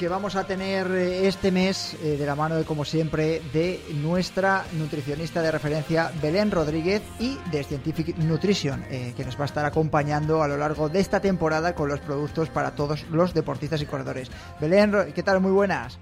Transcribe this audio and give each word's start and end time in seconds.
Que 0.00 0.08
vamos 0.08 0.34
a 0.34 0.44
tener 0.44 0.90
eh, 0.92 1.28
este 1.28 1.52
mes 1.52 1.92
eh, 2.02 2.16
de 2.16 2.24
la 2.24 2.34
mano 2.34 2.56
de 2.56 2.64
como 2.64 2.86
siempre 2.86 3.42
de 3.52 3.84
nuestra 3.96 4.64
nutricionista 4.72 5.42
de 5.42 5.50
referencia 5.50 6.10
Belén 6.22 6.50
Rodríguez 6.50 7.02
y 7.18 7.36
de 7.50 7.62
Scientific 7.62 8.16
Nutrition 8.16 8.82
eh, 8.88 9.12
que 9.14 9.26
nos 9.26 9.38
va 9.38 9.42
a 9.42 9.44
estar 9.44 9.66
acompañando 9.66 10.42
a 10.42 10.48
lo 10.48 10.56
largo 10.56 10.88
de 10.88 11.00
esta 11.00 11.20
temporada 11.20 11.74
con 11.74 11.90
los 11.90 12.00
productos 12.00 12.48
para 12.48 12.74
todos 12.74 13.02
los 13.10 13.34
deportistas 13.34 13.82
y 13.82 13.84
corredores. 13.84 14.30
Belén, 14.58 15.12
¿qué 15.14 15.22
tal? 15.22 15.38
Muy 15.40 15.52
buenas. 15.52 15.98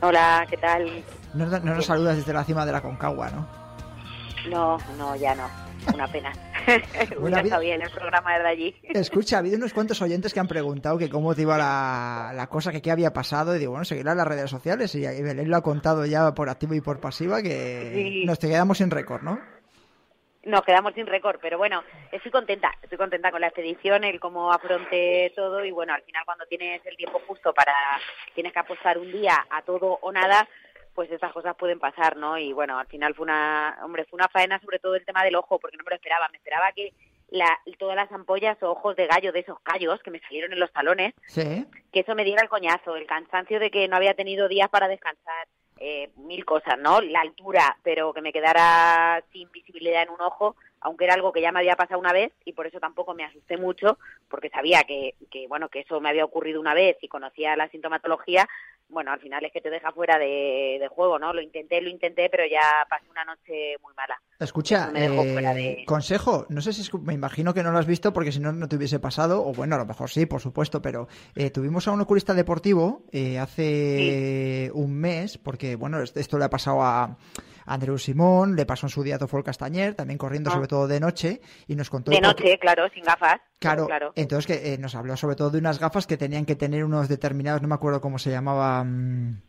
Hola, 0.00 0.46
¿qué 0.48 0.56
tal? 0.56 1.04
No, 1.34 1.46
no 1.46 1.74
nos 1.74 1.86
saludas 1.86 2.18
desde 2.18 2.32
la 2.32 2.44
cima 2.44 2.64
de 2.64 2.70
la 2.70 2.82
Concagua, 2.82 3.30
¿no? 3.30 3.48
No, 4.48 4.78
no, 4.96 5.16
ya 5.16 5.34
no. 5.34 5.48
Una 5.92 6.06
pena. 6.06 6.32
Bueno, 7.20 7.38
está 7.38 7.58
bien 7.58 7.82
el 7.82 7.90
programa 7.90 8.34
desde 8.34 8.48
allí. 8.48 8.76
Escucha, 8.82 9.36
ha 9.36 9.38
habido 9.40 9.56
unos 9.56 9.72
cuantos 9.72 10.00
oyentes 10.02 10.32
que 10.34 10.40
han 10.40 10.48
preguntado 10.48 10.98
que 10.98 11.08
cómo 11.08 11.34
te 11.34 11.42
iba 11.42 11.56
la, 11.56 12.46
cosa, 12.50 12.72
que 12.72 12.82
qué 12.82 12.90
había 12.90 13.12
pasado. 13.12 13.56
Y 13.56 13.58
digo, 13.58 13.72
bueno, 13.72 13.84
seguirá 13.84 14.12
en 14.12 14.18
las 14.18 14.28
redes 14.28 14.50
sociales. 14.50 14.94
Y 14.94 15.00
Belén 15.00 15.50
lo 15.50 15.56
ha 15.56 15.62
contado 15.62 16.04
ya 16.06 16.32
por 16.34 16.48
activo 16.48 16.74
y 16.74 16.80
por 16.80 17.00
pasiva 17.00 17.42
que 17.42 18.22
nos 18.26 18.38
te 18.38 18.48
quedamos 18.48 18.78
sin 18.78 18.90
récord, 18.90 19.22
¿no? 19.22 19.38
Nos 20.44 20.62
quedamos 20.62 20.94
sin 20.94 21.08
récord, 21.08 21.40
pero 21.42 21.58
bueno, 21.58 21.82
estoy 22.12 22.30
contenta, 22.30 22.72
estoy 22.80 22.96
contenta 22.96 23.32
con 23.32 23.40
la 23.40 23.48
expedición, 23.48 24.04
el 24.04 24.20
cómo 24.20 24.52
afronté 24.52 25.32
todo 25.34 25.64
y 25.64 25.72
bueno, 25.72 25.92
al 25.92 26.02
final 26.02 26.22
cuando 26.24 26.46
tienes 26.46 26.86
el 26.86 26.96
tiempo 26.96 27.20
justo 27.26 27.52
para, 27.52 27.74
tienes 28.32 28.52
que 28.52 28.58
apostar 28.60 28.96
un 28.96 29.10
día 29.10 29.44
a 29.50 29.62
todo 29.62 29.98
o 30.00 30.12
nada, 30.12 30.48
pues 30.96 31.10
estas 31.12 31.32
cosas 31.32 31.54
pueden 31.56 31.78
pasar, 31.78 32.16
¿no? 32.16 32.38
Y 32.38 32.54
bueno, 32.54 32.78
al 32.78 32.86
final 32.86 33.14
fue 33.14 33.24
una, 33.24 33.78
hombre, 33.84 34.06
fue 34.06 34.16
una 34.16 34.28
faena 34.28 34.58
sobre 34.60 34.78
todo 34.78 34.96
el 34.96 35.04
tema 35.04 35.22
del 35.22 35.36
ojo, 35.36 35.58
porque 35.58 35.76
no 35.76 35.84
me 35.84 35.90
lo 35.90 35.96
esperaba, 35.96 36.26
me 36.30 36.38
esperaba 36.38 36.72
que 36.72 36.94
la, 37.28 37.46
todas 37.78 37.96
las 37.96 38.10
ampollas 38.10 38.60
o 38.62 38.70
ojos 38.70 38.96
de 38.96 39.06
gallo 39.06 39.30
de 39.30 39.40
esos 39.40 39.60
callos 39.60 40.02
que 40.02 40.10
me 40.10 40.20
salieron 40.20 40.54
en 40.54 40.58
los 40.60 40.72
talones, 40.72 41.12
que 41.34 42.00
eso 42.00 42.14
me 42.14 42.24
diera 42.24 42.42
el 42.42 42.48
coñazo, 42.48 42.96
el 42.96 43.06
cansancio 43.06 43.60
de 43.60 43.70
que 43.70 43.86
no 43.88 43.96
había 43.96 44.14
tenido 44.14 44.48
días 44.48 44.70
para 44.70 44.88
descansar, 44.88 45.46
eh, 45.78 46.08
mil 46.16 46.46
cosas, 46.46 46.78
¿no? 46.78 47.02
La 47.02 47.20
altura, 47.20 47.76
pero 47.82 48.14
que 48.14 48.22
me 48.22 48.32
quedara 48.32 49.22
sin 49.32 49.52
visibilidad 49.52 50.02
en 50.02 50.08
un 50.08 50.22
ojo, 50.22 50.56
aunque 50.80 51.04
era 51.04 51.12
algo 51.12 51.32
que 51.32 51.42
ya 51.42 51.52
me 51.52 51.58
había 51.58 51.76
pasado 51.76 52.00
una 52.00 52.14
vez 52.14 52.32
y 52.46 52.54
por 52.54 52.66
eso 52.66 52.80
tampoco 52.80 53.12
me 53.12 53.24
asusté 53.24 53.58
mucho, 53.58 53.98
porque 54.30 54.48
sabía 54.48 54.84
que, 54.84 55.14
que 55.30 55.46
bueno, 55.46 55.68
que 55.68 55.80
eso 55.80 56.00
me 56.00 56.08
había 56.08 56.24
ocurrido 56.24 56.60
una 56.60 56.72
vez 56.72 56.96
y 57.02 57.08
conocía 57.08 57.56
la 57.56 57.68
sintomatología, 57.68 58.48
bueno, 58.88 59.12
al 59.12 59.20
final 59.20 59.44
es 59.44 59.52
que 59.52 59.60
te 59.60 59.70
deja 59.70 59.92
fuera 59.92 60.18
de, 60.18 60.86
juego, 60.90 61.18
¿no? 61.18 61.32
Lo 61.32 61.42
intenté, 61.42 61.80
lo 61.80 61.90
intenté, 61.90 62.28
pero 62.30 62.44
ya 62.46 62.86
pasé 62.88 63.08
una 63.10 63.24
noche 63.24 63.76
muy 63.82 63.92
mala. 63.94 64.20
Escucha, 64.38 64.90
eh, 64.94 65.84
consejo, 65.86 66.46
no 66.48 66.60
sé 66.60 66.72
si 66.72 66.82
es, 66.82 66.94
me 66.94 67.14
imagino 67.14 67.52
que 67.52 67.62
no 67.62 67.72
lo 67.72 67.78
has 67.78 67.86
visto 67.86 68.12
porque 68.12 68.32
si 68.32 68.40
no, 68.40 68.52
no 68.52 68.68
te 68.68 68.76
hubiese 68.76 69.00
pasado, 69.00 69.44
o 69.44 69.52
bueno, 69.52 69.74
a 69.74 69.78
lo 69.78 69.86
mejor 69.86 70.08
sí, 70.10 70.26
por 70.26 70.40
supuesto, 70.40 70.80
pero 70.80 71.08
eh, 71.34 71.50
tuvimos 71.50 71.88
a 71.88 71.92
un 71.92 72.00
oculista 72.00 72.34
deportivo 72.34 73.04
eh, 73.12 73.38
hace 73.38 74.70
un 74.72 74.94
mes, 74.94 75.38
porque 75.38 75.76
bueno, 75.76 76.00
esto 76.02 76.38
le 76.38 76.44
ha 76.44 76.50
pasado 76.50 76.82
a 76.82 77.16
Andreu 77.66 77.98
Simón, 77.98 78.56
le 78.56 78.64
pasó 78.64 78.86
en 78.86 78.90
su 78.90 79.02
día 79.02 79.16
a 79.16 79.18
Tofol 79.18 79.44
Castañer, 79.44 79.94
también 79.94 80.18
corriendo 80.18 80.50
ah. 80.50 80.54
sobre 80.54 80.68
todo 80.68 80.88
de 80.88 81.00
noche, 81.00 81.40
y 81.66 81.74
nos 81.74 81.90
contó... 81.90 82.10
De 82.10 82.20
noche, 82.20 82.58
claro, 82.58 82.88
sin 82.94 83.04
gafas. 83.04 83.40
Claro, 83.58 83.88
entonces 84.14 84.46
que 84.46 84.74
eh, 84.74 84.78
nos 84.78 84.94
habló 84.94 85.16
sobre 85.16 85.36
todo 85.36 85.50
de 85.50 85.58
unas 85.58 85.78
gafas 85.78 86.06
que 86.06 86.16
tenían 86.16 86.46
que 86.46 86.56
tener 86.56 86.84
unos 86.84 87.08
determinados, 87.08 87.62
no 87.62 87.68
me 87.68 87.74
acuerdo 87.74 88.00
cómo 88.00 88.18
se 88.18 88.30
llamaba... 88.30 88.84
Mm, 88.84 89.42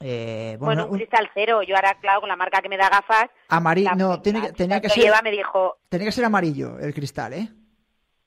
eh, 0.00 0.56
bueno, 0.58 0.86
un 0.86 0.96
cristal 0.96 1.30
cero. 1.32 1.62
Yo 1.62 1.76
ahora, 1.76 1.96
claro, 2.00 2.20
con 2.20 2.28
la 2.28 2.34
marca 2.34 2.60
que 2.60 2.68
me 2.68 2.76
da 2.76 2.88
gafas... 2.88 3.26
Amarillo, 3.48 3.94
no, 3.94 4.20
tenía, 4.20 4.52
tenía 4.52 4.80
que 4.80 4.88
ser... 4.88 5.12
me 5.22 5.30
dijo... 5.30 5.76
Tenía 5.88 6.06
que 6.06 6.12
ser 6.12 6.24
amarillo 6.24 6.78
el 6.80 6.92
cristal, 6.92 7.34
¿eh? 7.34 7.48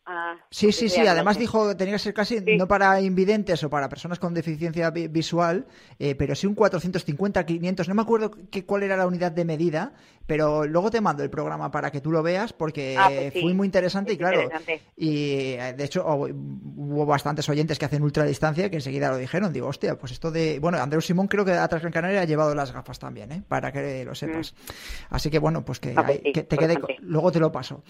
Ah, 0.07 0.35
sí, 0.51 0.71
sí, 0.71 0.87
sí. 0.87 1.01
Además 1.01 1.39
dijo 1.39 1.67
que 1.67 1.75
tenía 1.75 1.95
que 1.95 1.99
ser 1.99 2.13
casi 2.13 2.39
no 2.57 2.67
para 2.67 3.01
invidentes 3.01 3.63
o 3.63 3.69
para 3.71 3.89
personas 3.89 4.19
con 4.19 4.35
deficiencia 4.35 4.91
visual, 4.91 5.65
eh, 5.97 6.13
pero 6.13 6.35
sí 6.35 6.45
un 6.45 6.53
450, 6.53 7.43
500. 7.43 7.89
No 7.89 7.95
me 7.95 8.03
acuerdo 8.03 8.31
qué, 8.51 8.65
cuál 8.65 8.83
era 8.83 8.97
la 8.97 9.07
unidad 9.07 9.31
de 9.31 9.45
medida, 9.45 9.93
pero 10.27 10.67
luego 10.67 10.91
te 10.91 11.01
mando 11.01 11.23
el 11.23 11.31
programa 11.31 11.71
para 11.71 11.91
que 11.91 12.01
tú 12.01 12.11
lo 12.11 12.21
veas 12.21 12.53
porque 12.53 12.95
ah, 12.99 13.09
pues 13.09 13.33
fue 13.41 13.53
muy 13.55 13.65
interesante 13.65 14.13
y 14.13 14.17
claro. 14.17 14.47
Y 14.95 15.53
eh, 15.53 15.73
de 15.75 15.83
hecho 15.83 16.05
hubo 16.05 17.05
bastantes 17.07 17.49
oyentes 17.49 17.79
que 17.79 17.85
hacen 17.85 18.03
ultradistancia 18.03 18.69
que 18.69 18.75
enseguida 18.75 19.09
lo 19.09 19.17
dijeron. 19.17 19.51
Digo, 19.51 19.67
hostia, 19.67 19.97
pues 19.97 20.11
esto 20.11 20.29
de. 20.29 20.59
Bueno, 20.59 20.77
Andreu 20.77 21.01
Simón 21.01 21.27
creo 21.27 21.43
que 21.43 21.53
a 21.53 21.67
Transgran 21.67 21.91
Canaria 21.91 22.21
ha 22.21 22.25
llevado 22.25 22.53
las 22.53 22.71
gafas 22.71 22.99
también, 22.99 23.31
¿eh? 23.31 23.43
para 23.47 23.71
que 23.71 24.05
lo 24.05 24.13
sepas. 24.13 24.53
Mm. 24.53 25.15
Así 25.15 25.31
que 25.31 25.39
bueno, 25.39 25.65
pues 25.65 25.79
que, 25.79 25.95
ah, 25.95 26.05
pues 26.05 26.21
te 26.21 26.57
quede. 26.57 26.77
Luego 26.99 27.31
te 27.31 27.39
lo 27.39 27.51
paso. 27.51 27.83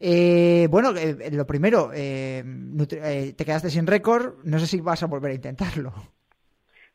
Eh, 0.00 0.66
bueno, 0.70 0.92
lo 0.92 1.46
primero 1.46 1.57
primero, 1.58 1.90
eh, 1.92 2.44
eh, 2.92 3.34
te 3.36 3.44
quedaste 3.44 3.68
sin 3.68 3.84
récord, 3.84 4.36
no 4.44 4.60
sé 4.60 4.66
si 4.68 4.80
vas 4.80 5.02
a 5.02 5.06
volver 5.06 5.32
a 5.32 5.34
intentarlo. 5.34 5.92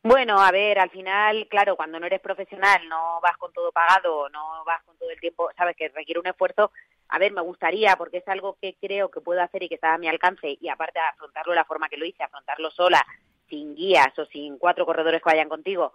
Bueno, 0.02 0.40
a 0.40 0.50
ver, 0.52 0.78
al 0.78 0.88
final, 0.88 1.46
claro, 1.50 1.76
cuando 1.76 2.00
no 2.00 2.06
eres 2.06 2.22
profesional, 2.22 2.88
no 2.88 3.20
vas 3.20 3.36
con 3.36 3.52
todo 3.52 3.70
pagado, 3.72 4.30
no 4.30 4.64
vas 4.64 4.82
con 4.84 4.96
todo 4.96 5.10
el 5.10 5.20
tiempo, 5.20 5.50
sabes 5.54 5.76
que 5.76 5.90
requiere 5.90 6.18
un 6.18 6.26
esfuerzo, 6.26 6.72
a 7.08 7.18
ver, 7.18 7.32
me 7.32 7.42
gustaría, 7.42 7.94
porque 7.96 8.18
es 8.18 8.28
algo 8.28 8.56
que 8.58 8.74
creo 8.80 9.10
que 9.10 9.20
puedo 9.20 9.42
hacer 9.42 9.62
y 9.62 9.68
que 9.68 9.74
está 9.74 9.92
a 9.92 9.98
mi 9.98 10.08
alcance, 10.08 10.56
y 10.58 10.68
aparte 10.70 10.98
afrontarlo 10.98 11.52
de 11.52 11.56
la 11.56 11.66
forma 11.66 11.90
que 11.90 11.98
lo 11.98 12.06
hice, 12.06 12.22
afrontarlo 12.22 12.70
sola, 12.70 13.06
sin 13.50 13.74
guías 13.74 14.18
o 14.18 14.24
sin 14.24 14.56
cuatro 14.56 14.86
corredores 14.86 15.20
que 15.20 15.28
vayan 15.28 15.50
contigo, 15.50 15.92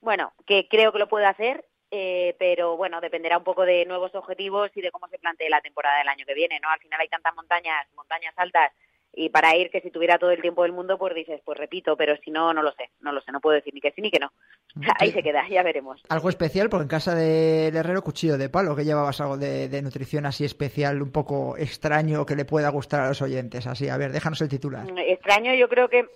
bueno, 0.00 0.32
que 0.44 0.66
creo 0.68 0.90
que 0.90 0.98
lo 0.98 1.08
puedo 1.08 1.26
hacer, 1.28 1.64
eh, 1.90 2.36
pero 2.38 2.76
bueno, 2.76 3.00
dependerá 3.00 3.38
un 3.38 3.44
poco 3.44 3.64
de 3.64 3.84
nuevos 3.86 4.14
objetivos 4.14 4.70
y 4.74 4.80
de 4.80 4.90
cómo 4.90 5.08
se 5.08 5.18
plantee 5.18 5.48
la 5.48 5.60
temporada 5.60 5.98
del 5.98 6.08
año 6.08 6.26
que 6.26 6.34
viene, 6.34 6.60
¿no? 6.60 6.70
Al 6.70 6.80
final 6.80 7.00
hay 7.00 7.08
tantas 7.08 7.34
montañas, 7.34 7.86
montañas 7.94 8.34
altas, 8.36 8.72
y 9.18 9.30
para 9.30 9.56
ir 9.56 9.68
que 9.70 9.80
si 9.80 9.90
tuviera 9.90 10.16
todo 10.16 10.30
el 10.30 10.40
tiempo 10.40 10.62
del 10.62 10.70
mundo, 10.70 10.96
pues 10.96 11.12
dices, 11.12 11.40
pues 11.44 11.58
repito, 11.58 11.96
pero 11.96 12.16
si 12.24 12.30
no, 12.30 12.54
no 12.54 12.62
lo 12.62 12.70
sé, 12.72 12.90
no 13.00 13.10
lo 13.10 13.20
sé, 13.20 13.32
no 13.32 13.40
puedo 13.40 13.56
decir 13.56 13.74
ni 13.74 13.80
que 13.80 13.90
sí 13.90 14.00
ni 14.00 14.12
que 14.12 14.20
no. 14.20 14.30
Ahí 15.00 15.10
se 15.10 15.24
queda, 15.24 15.44
ya 15.48 15.64
veremos. 15.64 16.00
Algo 16.08 16.28
especial, 16.28 16.68
porque 16.68 16.84
en 16.84 16.88
casa 16.88 17.16
del 17.16 17.74
herrero, 17.74 18.02
cuchillo 18.02 18.38
de 18.38 18.48
palo, 18.48 18.76
que 18.76 18.84
llevabas 18.84 19.20
algo 19.20 19.36
de, 19.36 19.82
nutrición 19.82 20.24
así 20.24 20.44
especial, 20.44 21.02
un 21.02 21.10
poco 21.10 21.56
extraño, 21.56 22.24
que 22.24 22.36
le 22.36 22.44
pueda 22.44 22.68
gustar 22.68 23.00
a 23.00 23.08
los 23.08 23.20
oyentes. 23.20 23.66
Así, 23.66 23.88
a 23.88 23.96
ver, 23.96 24.12
déjanos 24.12 24.40
el 24.40 24.48
titular. 24.48 24.84
Mm, 24.84 24.98
extraño, 24.98 25.52
yo 25.54 25.68
creo 25.68 25.88
que 25.88 26.06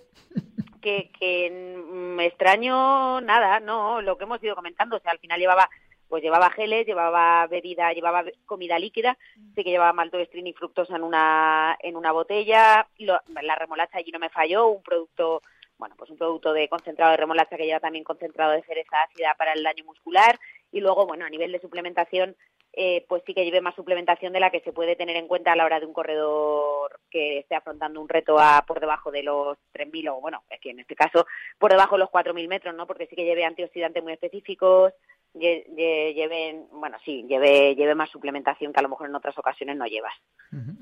que, 0.81 1.11
que 1.19 1.81
mm, 1.91 2.19
extraño 2.21 3.19
nada, 3.19 3.59
no, 3.59 4.01
lo 4.01 4.17
que 4.17 4.23
hemos 4.23 4.41
ido 4.41 4.55
comentando, 4.55 4.95
o 4.95 4.99
sea, 4.99 5.11
al 5.11 5.19
final 5.19 5.39
llevaba 5.39 5.69
pues 6.13 6.21
llevaba 6.21 6.51
geles, 6.51 6.85
llevaba 6.85 7.47
bebida, 7.47 7.91
llevaba 7.91 8.23
comida 8.45 8.77
líquida, 8.77 9.17
sí 9.55 9.63
que 9.63 9.71
llevaba 9.71 9.93
maltodextrina 9.93 10.47
y 10.47 10.53
fructosa 10.53 10.95
en 10.95 11.01
una 11.01 11.75
en 11.81 11.95
una 11.95 12.11
botella, 12.11 12.87
la 12.99 13.55
remolacha 13.55 13.97
allí 13.97 14.11
no 14.11 14.19
me 14.19 14.29
falló, 14.29 14.67
un 14.67 14.83
producto 14.83 15.41
bueno, 15.79 15.95
pues 15.97 16.11
un 16.11 16.17
producto 16.19 16.53
de 16.53 16.69
concentrado 16.69 17.09
de 17.09 17.17
remolacha 17.17 17.57
que 17.57 17.65
lleva 17.65 17.79
también 17.79 18.03
concentrado 18.03 18.51
de 18.51 18.61
cereza 18.61 18.95
ácida 19.09 19.33
para 19.39 19.53
el 19.53 19.63
daño 19.63 19.85
muscular. 19.85 20.39
Y 20.71 20.81
luego, 20.81 21.07
bueno, 21.07 21.25
a 21.25 21.29
nivel 21.31 21.51
de 21.51 21.59
suplementación, 21.59 22.35
eh, 22.75 23.05
pues 23.07 23.21
sí 23.25 23.35
que 23.35 23.45
lleve 23.45 23.61
más 23.61 23.75
suplementación 23.75 24.33
de 24.33 24.39
la 24.39 24.49
que 24.49 24.61
se 24.61 24.73
puede 24.73 24.95
tener 24.95 25.15
en 25.15 25.27
cuenta 25.27 25.51
a 25.51 25.55
la 25.55 25.63
hora 25.63 25.79
de 25.79 25.85
un 25.85 25.93
corredor 25.93 26.99
que 27.11 27.37
esté 27.37 27.53
afrontando 27.53 28.01
un 28.01 28.09
reto 28.09 28.39
a 28.39 28.63
por 28.67 28.79
debajo 28.79 29.11
de 29.11 29.21
los 29.21 29.59
3.000 29.73 30.09
o, 30.09 30.21
bueno, 30.21 30.43
es 30.49 30.59
que 30.59 30.71
en 30.71 30.79
este 30.79 30.95
caso 30.95 31.27
por 31.59 31.69
debajo 31.69 31.95
de 31.95 31.99
los 31.99 32.09
4.000 32.09 32.47
metros, 32.47 32.73
¿no? 32.73 32.87
Porque 32.87 33.05
sí 33.05 33.15
que 33.15 33.25
lleve 33.25 33.45
antioxidantes 33.45 34.01
muy 34.01 34.13
específicos, 34.13 34.91
lleven, 35.33 36.67
bueno, 36.71 36.97
sí, 37.03 37.25
lleve, 37.27 37.75
lleve 37.75 37.95
más 37.95 38.09
suplementación 38.09 38.71
que 38.71 38.79
a 38.79 38.83
lo 38.83 38.89
mejor 38.89 39.07
en 39.07 39.15
otras 39.15 39.37
ocasiones 39.37 39.77
no 39.77 39.85
llevas. 39.85 40.13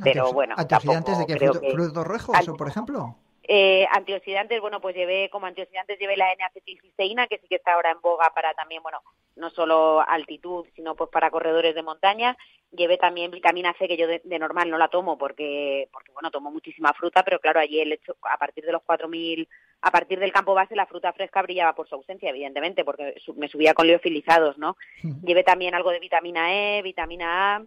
Pero 0.04 0.32
bueno, 0.34 0.56
¿antioxidantes 0.58 1.18
de 1.20 1.26
qué? 1.26 1.72
¿Frutos 1.72 2.06
rojos, 2.06 2.38
por 2.58 2.68
ejemplo? 2.68 3.16
Eh, 3.44 3.88
antioxidantes, 3.92 4.62
bueno, 4.62 4.80
pues 4.80 4.96
llevé 4.96 5.30
como 5.30 5.48
antioxidantes 5.48 6.00
llevé 6.00 6.16
la 6.16 6.32
N-acetilcisteína, 6.34 7.28
que 7.28 7.40
sí 7.40 7.48
que 7.50 7.56
está 7.56 7.74
ahora 7.74 7.92
en 7.92 8.00
boga 8.00 8.32
para 8.34 8.54
también, 8.54 8.84
bueno, 8.84 9.02
no 9.36 9.50
solo 9.50 10.02
altitud, 10.08 10.68
sino 10.76 10.96
pues 10.96 11.10
para 11.10 11.32
corredores 11.32 11.74
de 11.74 11.84
montaña. 11.84 12.38
Llevé 12.72 12.98
también 12.98 13.32
vitamina 13.32 13.74
C, 13.78 13.88
que 13.88 13.98
yo 13.98 14.08
de, 14.08 14.22
normal 14.40 14.70
no 14.70 14.78
la 14.78 14.88
tomo 14.88 15.18
porque, 15.18 15.90
porque, 15.92 16.12
bueno, 16.14 16.32
tomo 16.32 16.52
muchísima 16.52 16.94
fruta, 16.94 17.24
pero 17.24 17.40
claro, 17.40 17.60
allí 17.60 17.82
el 17.82 17.94
hecho, 17.94 18.16
a 18.22 18.38
partir 18.38 18.64
de 18.64 18.72
los 18.72 18.84
4.000, 18.84 19.48
a 19.82 19.92
partir 19.92 20.20
del 20.20 20.32
campo 20.32 20.54
base, 20.54 20.76
la 20.76 20.86
fruta 20.86 21.12
fresca 21.14 21.42
brillaba 21.42 21.74
por 21.74 21.88
su 21.90 21.96
ausencia, 21.96 22.30
evidentemente, 22.30 22.86
porque 22.86 23.16
me 23.36 23.48
subía 23.48 23.74
con 23.74 23.88
liofilizados, 23.88 24.58
¿no? 24.58 24.78
Llevé 25.24 25.44
también 25.44 25.74
algo 25.74 25.90
de 25.92 26.00
vitamina 26.00 26.54
E, 26.54 26.82
vitamina 26.82 27.56
A, 27.56 27.64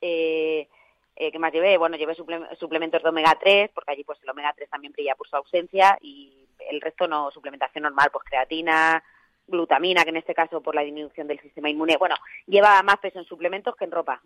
eh, 0.00 0.68
eh, 1.18 1.32
¿Qué 1.32 1.38
más 1.38 1.52
llevé? 1.52 1.78
Bueno, 1.78 1.96
llevé 1.96 2.14
suplementos 2.14 3.02
de 3.02 3.08
omega 3.08 3.36
3, 3.40 3.70
porque 3.74 3.92
allí 3.92 4.04
pues 4.04 4.18
el 4.22 4.28
omega 4.28 4.52
3 4.54 4.68
también 4.68 4.92
brilla 4.92 5.14
por 5.14 5.26
su 5.26 5.36
ausencia 5.36 5.96
y 6.02 6.46
el 6.70 6.80
resto 6.80 7.08
no, 7.08 7.30
suplementación 7.30 7.84
normal, 7.84 8.10
pues 8.12 8.24
creatina, 8.24 9.02
glutamina, 9.46 10.02
que 10.04 10.10
en 10.10 10.16
este 10.16 10.34
caso 10.34 10.60
por 10.60 10.74
la 10.74 10.82
disminución 10.82 11.26
del 11.26 11.40
sistema 11.40 11.70
inmune. 11.70 11.96
Bueno, 11.96 12.16
lleva 12.46 12.82
más 12.82 12.98
peso 12.98 13.18
en 13.18 13.24
suplementos 13.24 13.76
que 13.76 13.84
en 13.84 13.90
ropa, 13.90 14.20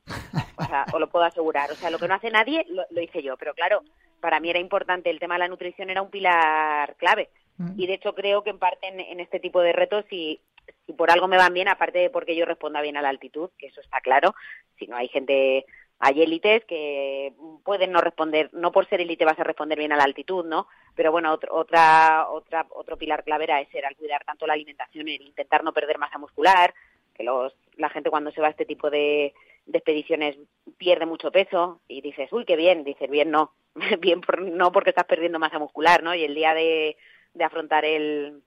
o 0.57 0.65
sea, 0.65 0.87
os 0.93 1.01
lo 1.01 1.09
puedo 1.09 1.25
asegurar. 1.25 1.71
O 1.71 1.75
sea, 1.75 1.91
lo 1.91 1.99
que 1.99 2.09
no 2.09 2.15
hace 2.15 2.31
nadie 2.31 2.67
lo, 2.69 3.01
hice 3.01 3.23
yo, 3.23 3.37
pero 3.37 3.55
claro, 3.55 3.83
para 4.21 4.41
mí 4.41 4.51
era 4.51 4.59
importante, 4.59 5.11
el 5.11 5.21
tema 5.21 5.35
de 5.35 5.41
la 5.41 5.49
nutrición 5.49 5.91
era 5.91 6.03
un 6.03 6.11
pilar 6.11 6.97
clave. 6.97 7.31
Mm. 7.59 7.79
Y 7.79 7.87
de 7.87 7.95
hecho 7.95 8.15
creo 8.15 8.43
que 8.43 8.51
en 8.51 8.59
parte 8.59 8.89
en, 8.89 9.21
este 9.21 9.41
tipo 9.41 9.61
de 9.61 9.73
retos, 9.73 10.05
si, 10.09 10.41
si 10.87 10.93
por 10.93 11.11
algo 11.11 11.29
me 11.29 11.37
van 11.37 11.53
bien, 11.53 11.69
aparte 11.69 11.99
de 11.99 12.11
porque 12.11 12.37
yo 12.37 12.45
responda 12.47 12.81
bien 12.81 12.97
a 12.97 13.03
la 13.03 13.11
altitud, 13.11 13.51
que 13.59 13.67
eso 13.67 13.81
está 13.81 14.01
claro, 14.01 14.35
si 14.79 14.87
no 14.87 14.97
hay 14.97 15.09
gente 15.09 15.67
hay 16.01 16.23
élites 16.23 16.65
que 16.65 17.35
pueden 17.63 17.93
no 17.93 18.01
responder, 18.01 18.49
no 18.53 18.73
por 18.73 18.89
ser 18.89 19.03
élite 19.03 19.27
vas 19.27 19.39
a 19.39 19.45
responder 19.45 19.79
bien 19.79 19.93
a 19.93 19.97
la 19.97 20.05
altitud, 20.05 20.47
¿no? 20.47 20.67
Pero 20.97 21.13
bueno, 21.13 21.39
otra, 21.51 22.27
otra, 22.31 22.67
otro 22.71 22.97
pilar 22.97 23.23
clave 23.23 23.45
era 23.45 23.61
ese, 23.61 23.79
era 23.79 23.89
el 23.89 23.97
cuidar 23.97 24.25
tanto 24.25 24.47
la 24.47 24.55
alimentación, 24.55 25.09
el 25.09 25.21
intentar 25.21 25.63
no 25.63 25.75
perder 25.75 25.99
masa 25.99 26.17
muscular, 26.17 26.75
que 27.15 27.23
los, 27.23 27.55
la 27.77 27.91
gente 27.91 28.09
cuando 28.09 28.33
se 28.33 28.41
va 28.41 28.47
a 28.47 28.51
este 28.51 28.65
tipo 28.65 28.89
de, 28.89 29.35
expediciones 29.73 30.37
pierde 30.79 31.05
mucho 31.05 31.31
peso 31.31 31.81
y 31.87 32.01
dices, 32.01 32.33
uy, 32.33 32.47
qué 32.47 32.57
bien, 32.57 32.83
dices, 32.83 33.11
bien 33.11 33.31
no, 33.31 33.53
bien 34.01 34.23
no 34.41 34.73
porque 34.73 34.91
estás 34.91 35.05
perdiendo 35.05 35.39
masa 35.39 35.59
muscular, 35.59 36.03
¿no? 36.03 36.15
Y 36.15 36.25
el 36.25 36.35
día 36.35 36.55
de 36.55 36.97
afrontar 37.45 37.85
el, 37.85 38.43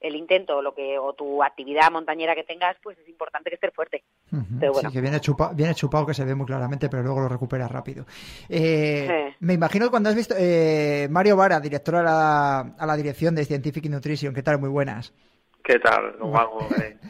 el 0.00 0.14
intento 0.14 0.58
o 0.58 0.62
lo 0.62 0.74
que 0.74 0.98
o 0.98 1.12
tu 1.14 1.42
actividad 1.42 1.90
montañera 1.90 2.34
que 2.34 2.44
tengas, 2.44 2.76
pues 2.82 2.98
es 2.98 3.08
importante 3.08 3.50
que 3.50 3.54
estés 3.54 3.72
fuerte. 3.74 4.04
Sí, 4.30 4.92
que 4.92 5.00
viene, 5.00 5.20
chupa, 5.20 5.52
viene 5.52 5.74
chupado, 5.74 6.06
que 6.06 6.14
se 6.14 6.24
ve 6.24 6.34
muy 6.34 6.46
claramente, 6.46 6.88
pero 6.88 7.02
luego 7.02 7.20
lo 7.20 7.28
recuperas 7.28 7.70
rápido. 7.70 8.06
Eh, 8.48 9.34
me 9.40 9.54
imagino 9.54 9.90
cuando 9.90 10.08
has 10.08 10.14
visto 10.14 10.34
eh, 10.38 11.08
Mario 11.10 11.36
Vara, 11.36 11.60
director 11.60 11.96
a 11.96 12.02
la, 12.02 12.60
a 12.78 12.86
la 12.86 12.96
dirección 12.96 13.34
de 13.34 13.44
Scientific 13.44 13.86
Nutrition, 13.86 14.34
¿qué 14.34 14.42
tal? 14.42 14.58
Muy 14.58 14.68
buenas. 14.68 15.12
¿Qué 15.66 15.80
tal, 15.80 16.14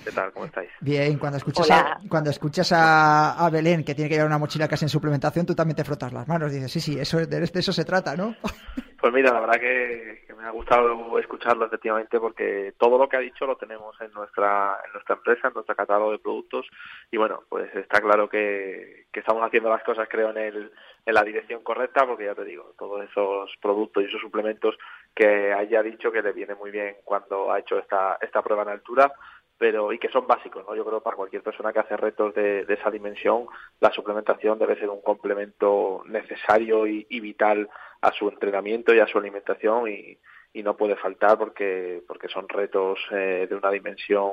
¿Qué 0.02 0.12
tal? 0.12 0.32
¿Cómo 0.32 0.46
estáis? 0.46 0.70
Bien, 0.80 1.18
cuando 1.18 1.36
escuchas, 1.36 1.70
a, 1.70 1.98
cuando 2.08 2.30
escuchas 2.30 2.72
a, 2.74 3.50
Belén 3.52 3.84
que 3.84 3.94
tiene 3.94 4.08
que 4.08 4.14
llevar 4.14 4.28
una 4.28 4.38
mochila 4.38 4.66
casi 4.66 4.86
en 4.86 4.88
suplementación, 4.88 5.44
tú 5.44 5.54
también 5.54 5.76
te 5.76 5.84
frotas 5.84 6.10
las 6.10 6.26
manos. 6.26 6.50
Dices, 6.50 6.72
sí, 6.72 6.80
sí, 6.80 6.98
eso, 6.98 7.18
de, 7.18 7.42
eso 7.42 7.72
se 7.72 7.84
trata, 7.84 8.16
¿no? 8.16 8.34
Pues 8.98 9.12
mira, 9.12 9.30
la 9.30 9.40
verdad 9.40 9.60
que, 9.60 10.24
me 10.36 10.44
ha 10.44 10.50
gustado 10.50 11.18
escucharlo 11.18 11.66
efectivamente 11.66 12.18
porque 12.18 12.72
todo 12.78 12.98
lo 12.98 13.08
que 13.08 13.16
ha 13.16 13.20
dicho 13.20 13.46
lo 13.46 13.56
tenemos 13.56 13.94
en 14.00 14.10
nuestra 14.12 14.78
en 14.84 14.92
nuestra 14.94 15.16
empresa, 15.16 15.48
en 15.48 15.54
nuestro 15.54 15.76
catálogo 15.76 16.12
de 16.12 16.18
productos 16.18 16.66
y 17.10 17.16
bueno, 17.16 17.42
pues 17.48 17.72
está 17.76 18.00
claro 18.00 18.28
que, 18.28 19.06
que 19.12 19.20
estamos 19.20 19.44
haciendo 19.44 19.70
las 19.70 19.84
cosas 19.84 20.08
creo 20.10 20.30
en, 20.30 20.38
el, 20.38 20.72
en 21.04 21.14
la 21.14 21.22
dirección 21.22 21.62
correcta 21.62 22.06
porque 22.06 22.24
ya 22.24 22.34
te 22.34 22.44
digo, 22.44 22.74
todos 22.78 23.04
esos 23.08 23.54
productos 23.60 24.02
y 24.02 24.06
esos 24.06 24.20
suplementos 24.20 24.76
que 25.16 25.54
haya 25.54 25.82
dicho 25.82 26.12
que 26.12 26.20
le 26.20 26.32
viene 26.32 26.54
muy 26.54 26.70
bien 26.70 26.96
cuando 27.02 27.50
ha 27.50 27.58
hecho 27.58 27.78
esta, 27.78 28.18
esta 28.20 28.42
prueba 28.42 28.64
en 28.64 28.68
altura, 28.68 29.10
pero 29.56 29.90
y 29.90 29.98
que 29.98 30.10
son 30.10 30.26
básicos, 30.26 30.62
¿no? 30.68 30.74
Yo 30.76 30.84
creo 30.84 30.98
que 30.98 31.04
para 31.04 31.16
cualquier 31.16 31.42
persona 31.42 31.72
que 31.72 31.78
hace 31.78 31.96
retos 31.96 32.34
de, 32.34 32.66
esa 32.68 32.90
dimensión, 32.90 33.46
la 33.80 33.90
suplementación 33.90 34.58
debe 34.58 34.78
ser 34.78 34.90
un 34.90 35.00
complemento 35.00 36.02
necesario 36.04 36.86
y, 36.86 37.04
vital 37.20 37.66
a 38.02 38.12
su 38.12 38.28
entrenamiento 38.28 38.94
y 38.94 39.00
a 39.00 39.06
su 39.06 39.16
alimentación 39.16 39.88
y, 39.88 40.18
y 40.52 40.62
no 40.62 40.76
puede 40.76 40.96
faltar 40.96 41.38
porque 41.38 42.02
porque 42.06 42.28
son 42.28 42.46
retos 42.46 42.98
eh, 43.10 43.46
de 43.48 43.56
una 43.56 43.70
dimensión 43.70 44.32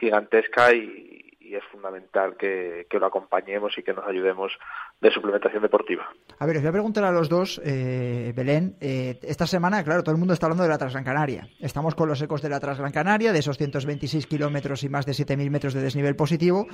gigantesca 0.00 0.72
y, 0.72 1.18
es 1.50 1.64
fundamental 1.72 2.36
que, 2.36 2.86
lo 2.92 3.06
acompañemos 3.06 3.76
y 3.76 3.82
que 3.82 3.92
nos 3.92 4.06
ayudemos 4.06 4.52
de 5.00 5.10
suplementación 5.10 5.62
deportiva. 5.62 6.08
A 6.38 6.46
ver, 6.46 6.58
os 6.58 6.62
voy 6.62 6.68
a 6.68 6.72
preguntar 6.72 7.02
a 7.02 7.10
los 7.10 7.28
dos, 7.28 7.60
eh, 7.64 8.32
Belén, 8.36 8.76
eh, 8.80 9.18
esta 9.22 9.48
semana, 9.48 9.82
claro, 9.82 10.04
todo 10.04 10.14
el 10.14 10.18
mundo 10.20 10.32
está 10.32 10.46
hablando 10.46 10.62
de 10.62 10.68
la 10.68 10.78
Transgran 10.78 11.02
Canaria. 11.02 11.48
Estamos 11.58 11.96
con 11.96 12.08
los 12.08 12.22
ecos 12.22 12.40
de 12.40 12.50
la 12.50 12.60
Transgran 12.60 12.92
Canaria, 12.92 13.32
de 13.32 13.40
esos 13.40 13.58
126 13.58 14.28
kilómetros 14.28 14.84
y 14.84 14.88
más 14.88 15.06
de 15.06 15.12
7.000 15.12 15.50
metros 15.50 15.74
de 15.74 15.82
desnivel 15.82 16.14
positivo. 16.14 16.68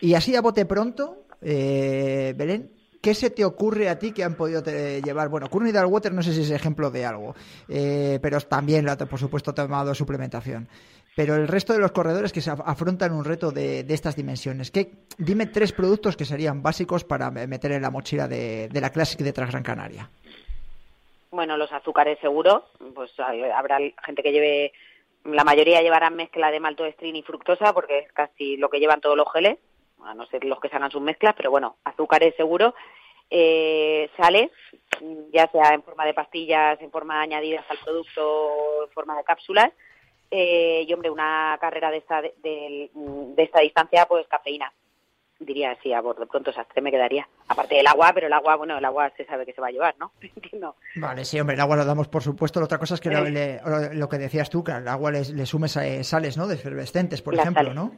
Y 0.00 0.14
así 0.14 0.34
a 0.34 0.40
bote 0.40 0.66
pronto, 0.66 1.26
eh, 1.40 2.34
Belén, 2.36 2.72
¿Qué 3.00 3.14
se 3.14 3.30
te 3.30 3.46
ocurre 3.46 3.88
a 3.88 3.98
ti 3.98 4.12
que 4.12 4.22
han 4.22 4.34
podido 4.34 4.62
llevar? 4.62 5.30
Bueno, 5.30 5.48
Courtney 5.48 5.72
Water 5.72 6.12
no 6.12 6.20
sé 6.20 6.34
si 6.34 6.42
es 6.42 6.50
ejemplo 6.50 6.90
de 6.90 7.06
algo, 7.06 7.34
pero 7.66 8.38
también, 8.42 8.84
por 9.08 9.18
supuesto, 9.18 9.52
ha 9.52 9.54
tomado 9.54 9.94
suplementación 9.94 10.68
pero 11.16 11.34
el 11.34 11.48
resto 11.48 11.72
de 11.72 11.80
los 11.80 11.92
corredores 11.92 12.32
que 12.32 12.40
se 12.40 12.50
afrontan 12.50 13.12
un 13.12 13.24
reto 13.24 13.50
de, 13.50 13.80
estas 13.88 14.16
dimensiones. 14.16 14.70
¿Qué, 14.70 14.92
dime 15.18 15.46
tres 15.46 15.72
productos 15.72 16.16
que 16.16 16.24
serían 16.24 16.62
básicos 16.62 17.04
para 17.04 17.30
meter 17.30 17.72
en 17.72 17.82
la 17.82 17.90
mochila 17.90 18.28
de, 18.28 18.68
la 18.72 18.90
Classic 18.90 19.20
de 19.20 19.32
Transgran 19.32 19.62
Canaria. 19.62 20.08
Bueno, 21.30 21.56
los 21.56 21.72
azúcares 21.72 22.18
seguro, 22.20 22.66
pues 22.94 23.12
habrá 23.20 23.78
gente 24.04 24.22
que 24.22 24.32
lleve, 24.32 24.72
la 25.24 25.44
mayoría 25.44 25.82
llevarán 25.82 26.16
mezcla 26.16 26.50
de 26.50 26.58
maltodextrina 26.58 27.18
y 27.18 27.22
fructosa 27.22 27.72
porque 27.72 28.00
es 28.00 28.12
casi 28.12 28.56
lo 28.56 28.68
que 28.68 28.80
llevan 28.80 29.00
todos 29.00 29.16
los 29.16 29.30
geles, 29.32 29.58
a 30.04 30.14
no 30.14 30.26
ser 30.26 30.44
los 30.44 30.58
que 30.60 30.68
se 30.68 30.78
sus 30.90 31.02
mezclas, 31.02 31.34
pero 31.36 31.50
bueno, 31.50 31.76
azúcares 31.84 32.34
seguro. 32.36 32.74
Eh, 33.32 34.10
sales, 34.16 34.50
ya 35.32 35.48
sea 35.52 35.72
en 35.74 35.84
forma 35.84 36.04
de 36.04 36.14
pastillas, 36.14 36.80
en 36.80 36.90
forma 36.90 37.18
de 37.18 37.22
añadidas 37.22 37.64
al 37.68 37.78
producto, 37.78 38.86
en 38.86 38.90
forma 38.90 39.16
de 39.16 39.22
cápsulas, 39.22 39.70
eh, 40.30 40.84
y 40.86 40.92
hombre, 40.92 41.10
una 41.10 41.58
carrera 41.60 41.90
de 41.90 41.98
esta, 41.98 42.22
de, 42.22 42.90
esta 43.36 43.60
distancia, 43.60 44.06
pues 44.06 44.26
cafeína. 44.28 44.72
Diría 45.40 45.70
así, 45.70 45.90
a 45.92 46.02
de 46.02 46.26
pronto 46.26 46.50
esas 46.50 46.66
me 46.82 46.90
quedaría. 46.90 47.26
Aparte 47.48 47.74
del 47.74 47.86
agua, 47.86 48.12
pero 48.12 48.26
el 48.26 48.32
agua, 48.32 48.56
bueno, 48.56 48.76
el 48.76 48.84
agua 48.84 49.10
se 49.16 49.24
sabe 49.24 49.46
que 49.46 49.54
se 49.54 49.60
va 49.62 49.68
a 49.68 49.70
llevar, 49.70 49.94
¿no? 49.98 50.12
Entiendo. 50.20 50.76
Vale, 50.96 51.24
sí, 51.24 51.40
hombre, 51.40 51.54
el 51.54 51.60
agua 51.60 51.76
lo 51.76 51.84
damos 51.86 52.08
por 52.08 52.22
supuesto. 52.22 52.60
La 52.60 52.66
otra 52.66 52.78
cosa 52.78 52.94
es 52.94 53.00
que 53.00 53.08
eh. 53.08 53.60
lo, 53.94 54.08
que 54.08 54.18
decías 54.18 54.50
tú, 54.50 54.62
que 54.62 54.72
al 54.72 54.86
agua 54.86 55.10
le, 55.10 55.24
sumes 55.46 55.76
eh, 55.76 56.04
sales, 56.04 56.36
¿no? 56.36 56.46
De 56.46 56.56
efervescentes, 56.56 57.22
por 57.22 57.34
ejemplo, 57.34 57.72
¿no? 57.74 57.92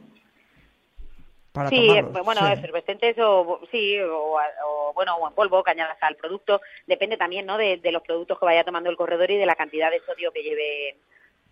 para 1.51 1.69
sí, 1.69 1.87
bueno, 2.25 2.47
efervescentes 2.47 3.15
o 3.19 3.59
sí, 3.69 3.99
o, 4.01 4.91
bueno, 4.95 5.17
o 5.17 5.27
en 5.27 5.35
polvo 5.35 5.63
que 5.63 5.69
añadas 5.69 5.97
al 6.01 6.15
producto. 6.15 6.61
Depende 6.87 7.15
también, 7.15 7.45
¿no? 7.45 7.59
De, 7.59 7.77
de, 7.77 7.91
los 7.91 8.01
productos 8.01 8.39
que 8.39 8.45
vaya 8.45 8.63
tomando 8.63 8.89
el 8.89 8.97
corredor 8.97 9.29
y 9.29 9.37
de 9.37 9.45
la 9.45 9.55
cantidad 9.55 9.91
de 9.91 9.99
sodio 9.99 10.31
que 10.31 10.41
lleve 10.41 10.97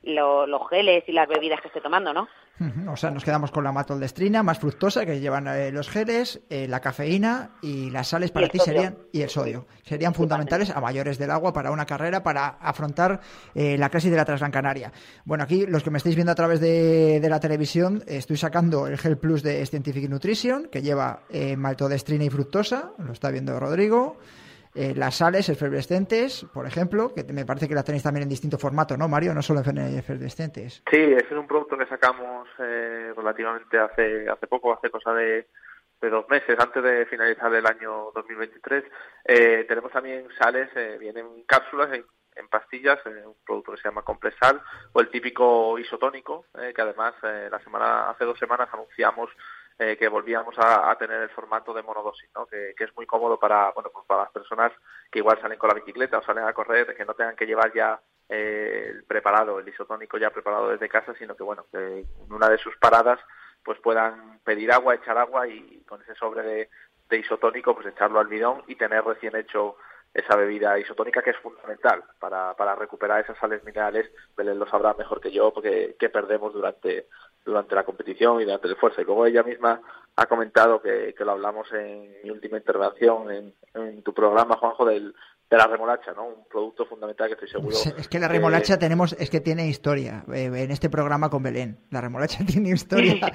los 0.03 0.69
geles 0.69 1.03
y 1.07 1.11
las 1.11 1.27
bebidas 1.27 1.61
que 1.61 1.67
esté 1.67 1.81
tomando, 1.81 2.13
¿no? 2.13 2.27
O 2.91 2.95
sea, 2.95 3.09
nos 3.09 3.23
quedamos 3.23 3.49
con 3.49 3.63
la 3.63 3.71
matoldestrina 3.71 4.43
más 4.43 4.59
fructosa 4.59 5.03
que 5.03 5.19
llevan 5.19 5.47
eh, 5.47 5.71
los 5.71 5.89
geles, 5.89 6.41
eh, 6.49 6.67
la 6.67 6.79
cafeína 6.79 7.55
y 7.61 7.89
las 7.89 8.09
sales 8.09 8.29
para 8.29 8.49
ti 8.49 8.59
serían 8.59 8.99
y 9.11 9.21
el 9.21 9.29
sodio 9.29 9.65
serían 9.81 10.13
fundamentales 10.13 10.69
a 10.69 10.79
mayores 10.79 11.17
del 11.17 11.31
agua 11.31 11.53
para 11.53 11.71
una 11.71 11.87
carrera 11.87 12.21
para 12.21 12.47
afrontar 12.47 13.21
eh, 13.55 13.77
la 13.79 13.89
crisis 13.89 14.11
de 14.11 14.17
la 14.17 14.25
Transgran 14.25 14.51
Canaria. 14.51 14.91
Bueno, 15.25 15.43
aquí 15.43 15.65
los 15.65 15.81
que 15.81 15.89
me 15.89 15.97
estáis 15.97 16.15
viendo 16.15 16.31
a 16.31 16.35
través 16.35 16.59
de, 16.59 17.19
de 17.19 17.29
la 17.29 17.39
televisión 17.39 18.03
estoy 18.05 18.37
sacando 18.37 18.85
el 18.85 18.99
gel 18.99 19.17
plus 19.17 19.41
de 19.41 19.65
Scientific 19.65 20.07
Nutrition 20.07 20.67
que 20.71 20.83
lleva 20.83 21.23
maltodestrina 21.57 22.25
y 22.25 22.29
fructosa, 22.29 22.91
lo 22.99 23.11
está 23.11 23.31
viendo 23.31 23.59
Rodrigo. 23.59 24.17
Eh, 24.73 24.93
las 24.95 25.17
sales 25.17 25.49
efervescentes, 25.49 26.45
por 26.53 26.65
ejemplo, 26.65 27.13
que 27.13 27.23
me 27.33 27.45
parece 27.45 27.67
que 27.67 27.75
las 27.75 27.83
tenéis 27.83 28.03
también 28.03 28.23
en 28.23 28.29
distinto 28.29 28.57
formato, 28.57 28.95
¿no, 28.95 29.07
Mario? 29.07 29.33
No 29.33 29.41
solo 29.41 29.59
efervescentes. 29.59 30.83
Sí, 30.89 30.97
es 30.97 31.29
un 31.31 31.47
producto 31.47 31.77
que 31.77 31.85
sacamos 31.87 32.47
eh, 32.59 33.13
relativamente 33.15 33.77
hace 33.77 34.29
hace 34.29 34.47
poco, 34.47 34.73
hace 34.73 34.89
cosa 34.89 35.13
de, 35.13 35.47
dos 35.99 36.27
meses, 36.29 36.57
antes 36.57 36.81
de 36.81 37.05
finalizar 37.05 37.53
el 37.53 37.65
año 37.65 38.11
2023. 38.15 38.83
Eh, 39.25 39.65
tenemos 39.67 39.91
también 39.91 40.27
sales, 40.39 40.69
vienen 40.99 41.43
cápsulas 41.45 41.91
en, 41.93 42.05
pastillas, 42.49 42.99
un 43.05 43.35
producto 43.45 43.73
que 43.73 43.77
se 43.77 43.87
llama 43.87 44.01
Compresal, 44.01 44.61
o 44.93 44.99
el 44.99 45.09
típico 45.09 45.77
isotónico, 45.77 46.45
que 46.53 46.81
además 46.81 47.13
la 47.21 47.59
semana 47.59 48.09
hace 48.09 48.25
dos 48.25 48.39
semanas 48.39 48.67
anunciamos 48.73 49.29
eh, 49.83 49.97
que 49.97 50.07
volvíamos 50.09 50.53
a, 50.59 50.95
tener 50.99 51.23
el 51.23 51.29
formato 51.29 51.73
de 51.73 51.81
monodosis, 51.81 52.29
¿no? 52.35 52.45
que, 52.45 52.75
es 52.77 52.95
muy 52.95 53.07
cómodo 53.07 53.39
para, 53.39 53.71
bueno, 53.71 53.89
pues 53.91 54.05
para 54.05 54.21
las 54.21 54.31
personas 54.31 54.71
que 55.11 55.17
igual 55.17 55.41
salen 55.41 55.57
con 55.57 55.69
la 55.69 55.73
bicicleta 55.73 56.19
o 56.19 56.23
salen 56.23 56.43
a 56.43 56.53
correr, 56.53 56.95
que 56.95 57.03
no 57.03 57.15
tengan 57.15 57.35
que 57.35 57.47
llevar 57.47 57.73
ya 57.73 57.99
eh, 58.29 58.91
el 58.91 59.03
preparado, 59.05 59.57
el 59.57 59.67
isotónico 59.67 60.19
ya 60.19 60.29
preparado 60.29 60.69
desde 60.69 60.87
casa, 60.87 61.15
sino 61.17 61.35
que 61.35 61.41
bueno, 61.41 61.65
que 61.71 62.01
en 62.01 62.31
una 62.31 62.47
de 62.47 62.59
sus 62.59 62.77
paradas 62.77 63.19
pues 63.63 63.79
puedan 63.79 64.37
pedir 64.43 64.71
agua, 64.71 64.93
echar 64.93 65.17
agua 65.17 65.47
y 65.47 65.83
con 65.87 65.99
ese 66.03 66.13
sobre 66.13 66.43
de, 66.43 66.69
de 67.09 67.17
isotónico 67.17 67.73
pues 67.73 67.87
echarlo 67.87 68.19
al 68.19 68.27
bidón 68.27 68.61
y 68.67 68.75
tener 68.75 69.03
recién 69.03 69.35
hecho 69.35 69.77
esa 70.13 70.35
bebida 70.35 70.77
isotónica 70.77 71.21
que 71.21 71.29
es 71.29 71.37
fundamental 71.37 72.03
para, 72.19 72.53
para 72.55 72.75
recuperar 72.75 73.21
esas 73.21 73.37
sales 73.37 73.63
minerales. 73.63 74.11
Belén 74.35 74.59
lo 74.59 74.67
sabrá 74.67 74.93
mejor 74.93 75.21
que 75.21 75.31
yo 75.31 75.51
porque 75.53 75.95
que 75.97 76.09
perdemos 76.09 76.53
durante, 76.53 77.07
durante 77.45 77.75
la 77.75 77.83
competición 77.83 78.41
y 78.41 78.45
durante 78.45 78.67
el 78.67 78.73
esfuerzo. 78.73 79.01
Y 79.01 79.05
luego 79.05 79.25
ella 79.25 79.43
misma 79.43 79.81
ha 80.15 80.25
comentado 80.25 80.81
que, 80.81 81.13
que 81.17 81.25
lo 81.25 81.31
hablamos 81.31 81.71
en 81.73 82.21
mi 82.23 82.29
última 82.29 82.57
intervención 82.57 83.31
en, 83.31 83.53
en 83.73 84.03
tu 84.03 84.13
programa, 84.13 84.57
Juanjo, 84.57 84.85
del, 84.85 85.13
de 85.51 85.57
la 85.57 85.67
remolacha, 85.67 86.13
¿no? 86.13 86.27
Un 86.27 86.45
producto 86.49 86.85
fundamental 86.85 87.27
que 87.27 87.33
estoy 87.33 87.49
seguro. 87.49 87.75
Es 87.97 88.07
que 88.07 88.19
la 88.19 88.29
remolacha 88.29 88.79
tenemos, 88.79 89.13
es 89.13 89.29
que 89.29 89.41
tiene 89.41 89.67
historia 89.67 90.23
eh, 90.33 90.45
en 90.45 90.71
este 90.71 90.89
programa 90.89 91.29
con 91.29 91.43
Belén. 91.43 91.77
La 91.91 91.99
remolacha 91.99 92.45
tiene 92.45 92.69
historia. 92.73 93.31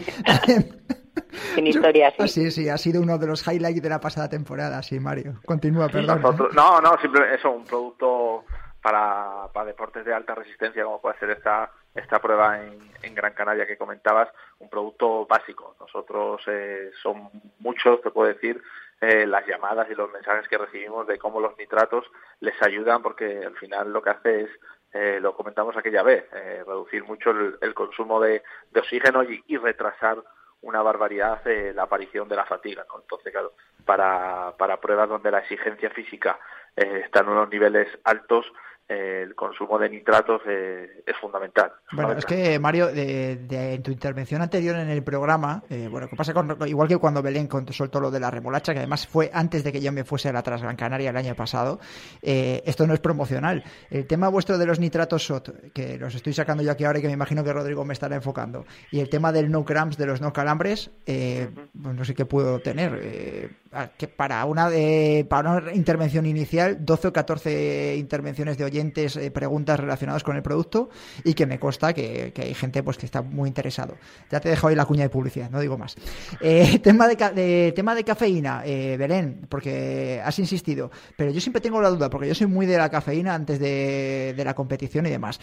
Tiene 1.54 1.68
historia, 1.68 2.14
sí. 2.18 2.28
sí, 2.28 2.50
sí, 2.50 2.68
ha 2.70 2.78
sido 2.78 3.02
uno 3.02 3.18
de 3.18 3.26
los 3.26 3.46
highlights 3.46 3.82
de 3.82 3.88
la 3.90 4.00
pasada 4.00 4.30
temporada, 4.30 4.82
sí, 4.82 4.98
Mario. 4.98 5.40
Continúa, 5.44 5.88
perdón. 5.88 6.22
no, 6.54 6.80
no, 6.80 6.98
simplemente 7.02 7.36
eso, 7.36 7.50
un 7.50 7.64
producto 7.64 8.44
para, 8.82 9.48
para 9.52 9.66
deportes 9.66 10.04
de 10.06 10.14
alta 10.14 10.34
resistencia, 10.34 10.84
como 10.84 11.02
puede 11.02 11.18
ser 11.18 11.30
esta 11.30 11.70
esta 11.96 12.20
prueba 12.20 12.62
en, 12.62 12.78
en 13.02 13.14
Gran 13.14 13.34
Canaria 13.34 13.66
que 13.66 13.76
comentabas, 13.76 14.28
un 14.58 14.68
producto 14.68 15.26
básico. 15.26 15.76
Nosotros 15.80 16.42
eh, 16.46 16.90
son 17.02 17.30
muchos, 17.58 18.00
te 18.02 18.10
puedo 18.10 18.28
decir, 18.28 18.62
eh, 19.00 19.26
las 19.26 19.46
llamadas 19.46 19.90
y 19.90 19.94
los 19.94 20.10
mensajes 20.10 20.48
que 20.48 20.56
recibimos 20.56 21.06
de 21.06 21.18
cómo 21.18 21.38
los 21.38 21.56
nitratos 21.58 22.10
les 22.40 22.60
ayudan, 22.62 23.02
porque 23.02 23.44
al 23.44 23.54
final 23.56 23.92
lo 23.92 24.02
que 24.02 24.10
hace 24.10 24.40
es 24.42 24.50
eh, 24.94 25.18
lo 25.20 25.36
comentamos 25.36 25.76
aquella 25.76 26.02
vez, 26.02 26.24
eh, 26.32 26.64
reducir 26.66 27.04
mucho 27.04 27.30
el, 27.30 27.74
consumo 27.74 28.18
de, 28.20 28.42
oxígeno 28.74 29.22
y, 29.22 29.56
retrasar 29.58 30.16
una 30.62 30.80
barbaridad 30.80 31.42
la 31.74 31.82
aparición 31.82 32.26
de 32.28 32.36
la 32.36 32.46
fatiga. 32.46 32.86
¿no? 32.88 33.00
Entonces, 33.00 33.30
claro, 33.30 33.52
para, 33.84 34.54
para 34.56 34.80
pruebas 34.80 35.10
donde 35.10 35.30
la 35.30 35.40
exigencia 35.40 35.90
física 35.90 36.38
está 36.74 37.20
en 37.20 37.28
unos 37.28 37.50
niveles 37.50 37.88
altos, 38.04 38.50
el 38.88 39.34
consumo 39.34 39.78
de 39.78 39.88
nitratos 39.88 40.42
eh, 40.46 41.02
es 41.04 41.16
fundamental. 41.16 41.72
Bueno, 41.92 42.12
es 42.12 42.24
que 42.24 42.58
Mario, 42.60 42.86
de, 42.86 43.38
en 43.74 43.82
tu 43.82 43.90
intervención 43.90 44.42
anterior 44.42 44.76
en 44.76 44.88
el 44.88 45.02
programa, 45.02 45.64
eh, 45.68 45.88
bueno, 45.90 46.08
que 46.08 46.14
pasa 46.14 46.32
con, 46.32 46.56
igual 46.66 46.86
que 46.86 46.96
cuando 46.98 47.20
Belén 47.20 47.48
soltó 47.70 47.98
lo 48.00 48.10
de 48.10 48.20
la 48.20 48.30
remolacha, 48.30 48.72
que 48.72 48.78
además 48.78 49.06
fue 49.06 49.30
antes 49.32 49.64
de 49.64 49.72
que 49.72 49.80
yo 49.80 49.90
me 49.92 50.04
fuese 50.04 50.28
a 50.28 50.32
la 50.32 50.42
Transgran 50.42 50.76
Canaria 50.76 51.10
el 51.10 51.16
año 51.16 51.34
pasado, 51.34 51.80
eh, 52.22 52.62
esto 52.64 52.86
no 52.86 52.94
es 52.94 53.00
promocional. 53.00 53.64
El 53.90 54.06
tema 54.06 54.28
vuestro 54.28 54.56
de 54.56 54.66
los 54.66 54.78
nitratos 54.78 55.24
SOT, 55.26 55.72
que 55.72 55.98
los 55.98 56.14
estoy 56.14 56.32
sacando 56.32 56.62
yo 56.62 56.70
aquí 56.70 56.84
ahora 56.84 57.00
y 57.00 57.02
que 57.02 57.08
me 57.08 57.14
imagino 57.14 57.42
que 57.42 57.52
Rodrigo 57.52 57.84
me 57.84 57.92
estará 57.92 58.14
enfocando, 58.14 58.66
y 58.92 59.00
el 59.00 59.08
tema 59.08 59.32
del 59.32 59.50
no 59.50 59.64
cramps, 59.64 59.96
de 59.96 60.06
los 60.06 60.20
no 60.20 60.32
calambres, 60.32 60.90
pues 61.04 61.50
no 61.74 62.04
sé 62.04 62.14
qué 62.14 62.24
puedo 62.24 62.60
tener. 62.60 63.50
Que 63.96 64.08
para 64.08 64.44
una, 64.44 64.70
de, 64.70 65.26
para 65.28 65.50
una 65.50 65.74
intervención 65.74 66.26
inicial, 66.26 66.84
12 66.84 67.08
o 67.08 67.12
14 67.12 67.96
intervenciones 67.96 68.58
de 68.58 68.64
hoy 68.64 68.76
eh, 68.76 69.30
preguntas 69.30 69.80
relacionadas 69.80 70.22
con 70.22 70.36
el 70.36 70.42
producto 70.42 70.88
y 71.24 71.34
que 71.34 71.46
me 71.46 71.58
consta 71.58 71.92
que, 71.92 72.32
hay 72.36 72.54
gente 72.54 72.82
pues 72.82 72.96
que 72.98 73.06
está 73.06 73.22
muy 73.22 73.48
interesado. 73.48 73.96
Ya 74.30 74.40
te 74.40 74.48
dejo 74.48 74.68
ahí 74.68 74.74
la 74.74 74.84
cuña 74.84 75.02
de 75.02 75.10
publicidad, 75.10 75.50
no 75.50 75.60
digo 75.60 75.78
más. 75.78 75.96
Eh, 76.40 76.78
tema, 76.82 77.08
de, 77.08 77.72
tema 77.74 77.94
de 77.94 78.04
cafeína, 78.04 78.62
eh, 78.64 78.96
Belén, 78.98 79.46
porque 79.48 80.20
has 80.24 80.38
insistido, 80.38 80.90
pero 81.16 81.30
yo 81.30 81.40
siempre 81.40 81.60
tengo 81.60 81.80
la 81.80 81.90
duda, 81.90 82.10
porque 82.10 82.28
yo 82.28 82.34
soy 82.34 82.46
muy 82.46 82.66
de 82.66 82.78
la 82.78 82.90
cafeína 82.90 83.34
antes 83.34 83.58
de, 83.58 84.34
de 84.36 84.44
la 84.44 84.54
competición 84.54 85.06
y 85.06 85.10
demás. 85.10 85.40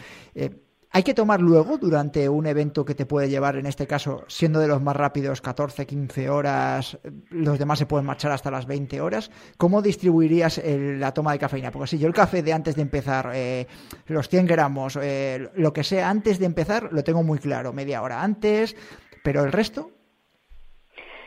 Eh, 0.94 0.98
¿Hay 0.98 1.04
que 1.04 1.14
tomar 1.14 1.42
luego 1.42 1.78
durante 1.78 2.30
un 2.30 2.46
evento 2.46 2.86
que 2.86 2.96
te 2.96 3.06
puede 3.06 3.30
llevar, 3.30 3.56
en 3.56 3.66
este 3.66 3.88
caso, 3.88 4.24
siendo 4.28 4.60
de 4.60 4.68
los 4.68 4.82
más 4.82 4.96
rápidos, 4.96 5.42
14, 5.42 5.86
15 5.86 6.30
horas, 6.30 7.00
los 7.30 7.60
demás 7.60 7.80
se 7.80 7.86
pueden 7.86 8.06
marchar 8.06 8.32
hasta 8.32 8.52
las 8.52 8.68
20 8.68 9.02
horas? 9.02 9.32
¿Cómo 9.58 9.82
distribuirías 9.82 10.62
la 10.64 11.14
toma 11.14 11.34
de 11.34 11.40
cafeína? 11.40 11.72
Porque 11.72 11.88
si 11.88 12.00
yo 12.00 12.08
el 12.08 12.14
café 12.14 12.44
de 12.44 12.54
antes 12.54 12.76
de 12.76 12.84
empezar, 12.84 13.32
eh, 13.34 13.66
los 14.08 14.30
100 14.30 14.46
gramos, 14.46 14.98
eh, 15.02 15.50
lo 15.56 15.74
que 15.74 15.84
sea 15.84 16.10
antes 16.10 16.40
de 16.40 16.46
empezar, 16.46 16.90
lo 16.92 17.04
tengo 17.04 17.24
muy 17.24 17.40
claro, 17.40 17.74
media 17.74 18.02
hora 18.02 18.22
antes, 18.22 18.76
pero 19.24 19.44
el 19.44 19.52
resto... 19.52 19.90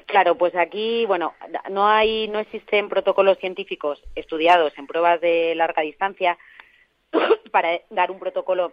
Claro, 0.06 0.38
pues 0.38 0.54
aquí, 0.54 1.04
bueno, 1.06 1.34
no 1.68 1.88
hay, 1.88 2.28
no 2.28 2.38
existen 2.38 2.88
protocolos 2.88 3.38
científicos 3.38 4.00
estudiados 4.14 4.72
en 4.78 4.86
pruebas 4.86 5.20
de 5.20 5.56
larga 5.56 5.82
distancia 5.82 6.38
para 7.50 7.80
dar 7.90 8.12
un 8.12 8.20
protocolo 8.20 8.72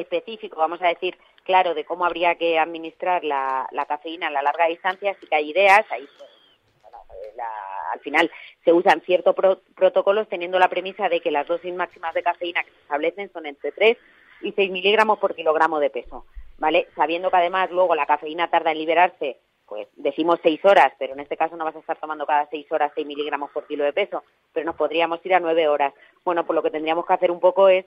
específico, 0.00 0.56
vamos 0.56 0.80
a 0.82 0.88
decir, 0.88 1.18
claro, 1.44 1.74
de 1.74 1.84
cómo 1.84 2.04
habría 2.04 2.34
que 2.36 2.58
administrar 2.58 3.24
la, 3.24 3.68
cafeína 3.88 4.28
a 4.28 4.30
la 4.30 4.42
larga 4.42 4.66
distancia, 4.66 5.16
sí 5.20 5.26
que 5.26 5.36
hay 5.36 5.50
ideas, 5.50 5.84
pues, 5.88 6.08
al 7.92 8.00
final 8.00 8.30
se 8.64 8.72
usan 8.72 9.00
ciertos 9.02 9.34
protocolos 9.74 10.28
teniendo 10.28 10.58
la 10.58 10.68
premisa 10.68 11.08
de 11.08 11.20
que 11.20 11.30
las 11.30 11.46
dosis 11.46 11.74
máximas 11.74 12.14
de 12.14 12.22
cafeína 12.22 12.62
que 12.62 12.70
se 12.70 12.80
establecen 12.80 13.32
son 13.32 13.46
entre 13.46 13.72
3 13.72 13.96
y 14.42 14.52
6 14.52 14.70
miligramos 14.70 15.18
por 15.18 15.34
kilogramo 15.34 15.78
de 15.80 15.90
peso, 15.90 16.26
¿vale? 16.58 16.88
Sabiendo 16.94 17.30
que 17.30 17.36
además 17.36 17.70
luego 17.70 17.94
la 17.94 18.06
cafeína 18.06 18.48
tarda 18.48 18.72
en 18.72 18.78
liberarse, 18.78 19.38
pues 19.66 19.88
decimos 19.96 20.38
6 20.42 20.64
horas, 20.64 20.92
pero 20.98 21.14
en 21.14 21.20
este 21.20 21.36
caso 21.36 21.56
no 21.56 21.64
vas 21.64 21.76
a 21.76 21.80
estar 21.80 21.98
tomando 21.98 22.26
cada 22.26 22.46
6 22.48 22.70
horas 22.70 22.92
6 22.94 23.06
miligramos 23.06 23.50
por 23.50 23.66
kilo 23.66 23.84
de 23.84 23.92
peso, 23.92 24.22
pero 24.52 24.66
nos 24.66 24.76
podríamos 24.76 25.24
ir 25.24 25.34
a 25.34 25.40
9 25.40 25.68
horas. 25.68 25.94
Bueno, 26.24 26.44
pues 26.44 26.54
lo 26.54 26.62
que 26.62 26.70
tendríamos 26.70 27.06
que 27.06 27.14
hacer 27.14 27.30
un 27.30 27.40
poco 27.40 27.68
es 27.68 27.84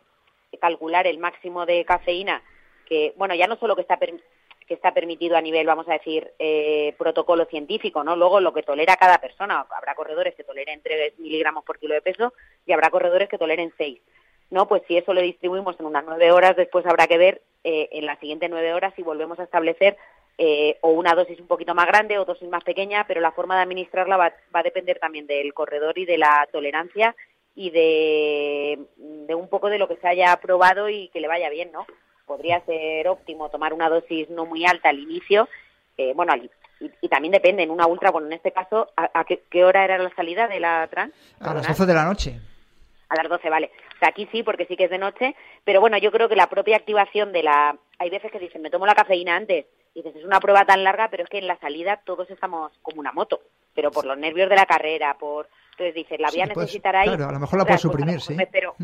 calcular 0.59 1.07
el 1.07 1.19
máximo 1.19 1.65
de 1.65 1.85
cafeína 1.85 2.41
que, 2.89 3.13
bueno, 3.15 3.35
ya 3.35 3.47
no 3.47 3.55
solo 3.57 3.75
que 3.75 3.83
está, 3.83 3.97
que 3.97 4.73
está 4.73 4.93
permitido 4.93 5.37
a 5.37 5.41
nivel, 5.41 5.67
vamos 5.67 5.87
a 5.87 5.93
decir, 5.93 6.31
eh, 6.39 6.95
protocolo 6.97 7.45
científico, 7.45 8.03
¿no? 8.03 8.15
Luego 8.15 8.39
lo 8.41 8.51
que 8.51 8.63
tolera 8.63 8.97
cada 8.97 9.19
persona. 9.19 9.65
Habrá 9.69 9.95
corredores 9.95 10.35
que 10.35 10.43
toleren 10.43 10.81
3 10.81 11.19
miligramos 11.19 11.63
por 11.63 11.79
kilo 11.79 11.93
de 11.93 12.01
peso 12.01 12.33
y 12.65 12.73
habrá 12.73 12.89
corredores 12.89 13.29
que 13.29 13.37
toleren 13.37 13.71
6. 13.77 14.01
¿no? 14.49 14.67
Pues 14.67 14.81
si 14.87 14.97
eso 14.97 15.13
lo 15.13 15.21
distribuimos 15.21 15.79
en 15.79 15.85
unas 15.85 16.03
9 16.05 16.31
horas, 16.31 16.55
después 16.55 16.85
habrá 16.85 17.07
que 17.07 17.17
ver 17.17 17.41
eh, 17.63 17.89
en 17.91 18.05
las 18.05 18.19
siguientes 18.19 18.49
9 18.49 18.73
horas 18.73 18.93
si 18.95 19.03
volvemos 19.03 19.39
a 19.39 19.43
establecer 19.43 19.97
eh, 20.37 20.77
o 20.81 20.91
una 20.91 21.13
dosis 21.13 21.39
un 21.39 21.47
poquito 21.47 21.75
más 21.75 21.85
grande 21.85 22.17
o 22.17 22.25
dosis 22.25 22.49
más 22.49 22.63
pequeña, 22.63 23.05
pero 23.07 23.21
la 23.21 23.31
forma 23.31 23.55
de 23.57 23.63
administrarla 23.63 24.17
va, 24.17 24.33
va 24.55 24.61
a 24.61 24.63
depender 24.63 24.97
también 24.97 25.27
del 25.27 25.53
corredor 25.53 25.97
y 25.99 26.05
de 26.05 26.17
la 26.17 26.47
tolerancia 26.51 27.15
y 27.55 27.71
de, 27.71 28.79
de 28.97 29.35
un 29.35 29.49
poco 29.49 29.69
de 29.69 29.77
lo 29.77 29.87
que 29.87 29.97
se 29.97 30.07
haya 30.07 30.35
probado 30.37 30.89
y 30.89 31.09
que 31.09 31.19
le 31.19 31.27
vaya 31.27 31.49
bien, 31.49 31.71
¿no? 31.71 31.85
Podría 32.25 32.61
ser 32.65 33.07
óptimo 33.07 33.49
tomar 33.49 33.73
una 33.73 33.89
dosis 33.89 34.29
no 34.29 34.45
muy 34.45 34.65
alta 34.65 34.89
al 34.89 34.99
inicio, 34.99 35.47
eh, 35.99 36.13
bueno, 36.15 36.33
y, 37.01 37.09
también 37.09 37.33
depende, 37.33 37.61
en 37.61 37.71
una 37.71 37.85
ultra, 37.85 38.09
bueno, 38.09 38.27
en 38.27 38.33
este 38.33 38.53
caso, 38.53 38.87
¿a, 38.95 39.25
qué, 39.25 39.65
hora 39.65 39.83
era 39.83 39.97
la 39.97 40.15
salida 40.15 40.47
de 40.47 40.61
la 40.61 40.87
trans? 40.87 41.13
A 41.41 41.53
las 41.53 41.67
12 41.67 41.85
de 41.85 41.93
la 41.93 42.05
noche. 42.05 42.39
A 43.09 43.15
las 43.15 43.27
12, 43.27 43.49
vale. 43.49 43.69
O 43.95 43.99
sea, 43.99 44.07
aquí 44.07 44.25
sí, 44.31 44.41
porque 44.41 44.65
sí 44.65 44.77
que 44.77 44.85
es 44.85 44.89
de 44.89 44.97
noche, 44.97 45.35
pero 45.65 45.81
bueno, 45.81 45.97
yo 45.97 46.09
creo 46.09 46.29
que 46.29 46.37
la 46.37 46.47
propia 46.47 46.77
activación 46.77 47.33
de 47.33 47.43
la... 47.43 47.75
Hay 47.97 48.09
veces 48.09 48.31
que 48.31 48.39
dicen, 48.39 48.61
me 48.61 48.69
tomo 48.69 48.85
la 48.85 48.95
cafeína 48.95 49.35
antes 49.35 49.65
Y 49.93 50.01
dices, 50.01 50.15
es 50.15 50.23
una 50.23 50.39
prueba 50.39 50.63
tan 50.63 50.85
larga, 50.85 51.09
pero 51.09 51.23
es 51.23 51.29
que 51.29 51.39
en 51.39 51.47
la 51.47 51.59
salida 51.59 51.99
todos 52.05 52.29
estamos 52.29 52.71
como 52.81 53.01
una 53.01 53.11
moto, 53.11 53.41
pero 53.75 53.91
por 53.91 54.05
los 54.05 54.17
nervios 54.17 54.49
de 54.49 54.55
la 54.55 54.65
carrera, 54.65 55.17
por... 55.19 55.49
Entonces 55.79 55.95
dices, 55.95 56.19
la 56.19 56.29
voy 56.29 56.41
a 56.41 56.45
necesitar 56.45 56.93
ahí. 56.93 57.07
Claro, 57.07 57.29
a 57.29 57.31
lo 57.31 57.39
mejor 57.39 57.59
la 57.59 57.65
puedes 57.65 57.81
suprimir, 57.81 58.19
sí. 58.19 58.35
Pero, 58.51 58.75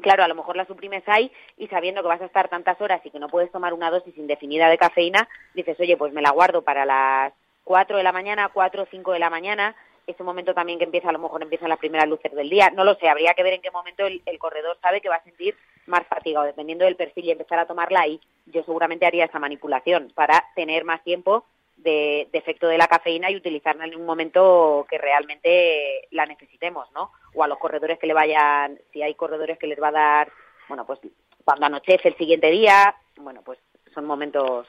claro, 0.00 0.22
a 0.22 0.28
lo 0.28 0.36
mejor 0.36 0.56
la 0.56 0.64
suprimes 0.64 1.02
ahí 1.08 1.32
y 1.58 1.66
sabiendo 1.66 2.02
que 2.02 2.08
vas 2.08 2.20
a 2.20 2.26
estar 2.26 2.48
tantas 2.48 2.80
horas 2.80 3.04
y 3.04 3.10
que 3.10 3.18
no 3.18 3.28
puedes 3.28 3.50
tomar 3.50 3.74
una 3.74 3.90
dosis 3.90 4.16
indefinida 4.16 4.68
de 4.68 4.78
cafeína, 4.78 5.28
dices, 5.54 5.78
oye, 5.80 5.96
pues 5.96 6.12
me 6.12 6.22
la 6.22 6.30
guardo 6.30 6.62
para 6.62 6.84
las 6.84 7.32
4 7.64 7.96
de 7.96 8.04
la 8.04 8.12
mañana, 8.12 8.48
4 8.54 8.82
o 8.84 8.86
5 8.88 9.12
de 9.12 9.18
la 9.18 9.28
mañana, 9.28 9.74
ese 10.06 10.22
momento 10.22 10.54
también 10.54 10.78
que 10.78 10.84
empieza, 10.84 11.08
a 11.08 11.12
lo 11.12 11.18
mejor 11.18 11.42
empiezan 11.42 11.68
las 11.68 11.78
primeras 11.78 12.08
luces 12.08 12.32
del 12.32 12.48
día, 12.48 12.70
no 12.70 12.84
lo 12.84 12.94
sé, 12.94 13.08
habría 13.08 13.34
que 13.34 13.42
ver 13.42 13.54
en 13.54 13.62
qué 13.62 13.72
momento 13.72 14.06
el, 14.06 14.38
corredor 14.38 14.78
sabe 14.80 15.00
que 15.00 15.08
va 15.08 15.16
a 15.16 15.24
sentir 15.24 15.56
más 15.86 16.06
fatiga 16.06 16.44
dependiendo 16.44 16.84
del 16.84 16.94
perfil 16.94 17.24
y 17.24 17.30
empezar 17.32 17.58
a 17.58 17.66
tomarla 17.66 18.02
ahí, 18.02 18.20
yo 18.46 18.62
seguramente 18.62 19.06
haría 19.06 19.24
esa 19.24 19.40
manipulación 19.40 20.12
para 20.14 20.44
tener 20.54 20.84
más 20.84 21.02
tiempo 21.02 21.44
de, 21.76 22.28
de, 22.32 22.38
efecto 22.38 22.66
de 22.66 22.78
la 22.78 22.86
cafeína 22.86 23.30
y 23.30 23.36
utilizarla 23.36 23.84
en 23.84 23.96
un 23.96 24.06
momento 24.06 24.86
que 24.88 24.98
realmente 24.98 26.08
la 26.10 26.26
necesitemos, 26.26 26.88
¿no? 26.94 27.10
O 27.34 27.42
a 27.42 27.48
los 27.48 27.58
corredores 27.58 27.98
que 27.98 28.06
le 28.06 28.14
vayan, 28.14 28.78
si 28.92 29.02
hay 29.02 29.14
corredores 29.14 29.58
que 29.58 29.66
les 29.66 29.80
va 29.80 29.88
a 29.88 29.92
dar, 29.92 30.32
bueno, 30.68 30.86
pues 30.86 31.00
cuando 31.44 31.66
anochece 31.66 32.08
el 32.08 32.16
siguiente 32.16 32.50
día, 32.50 32.94
bueno, 33.16 33.42
pues 33.44 33.58
son 33.92 34.06
momentos 34.06 34.66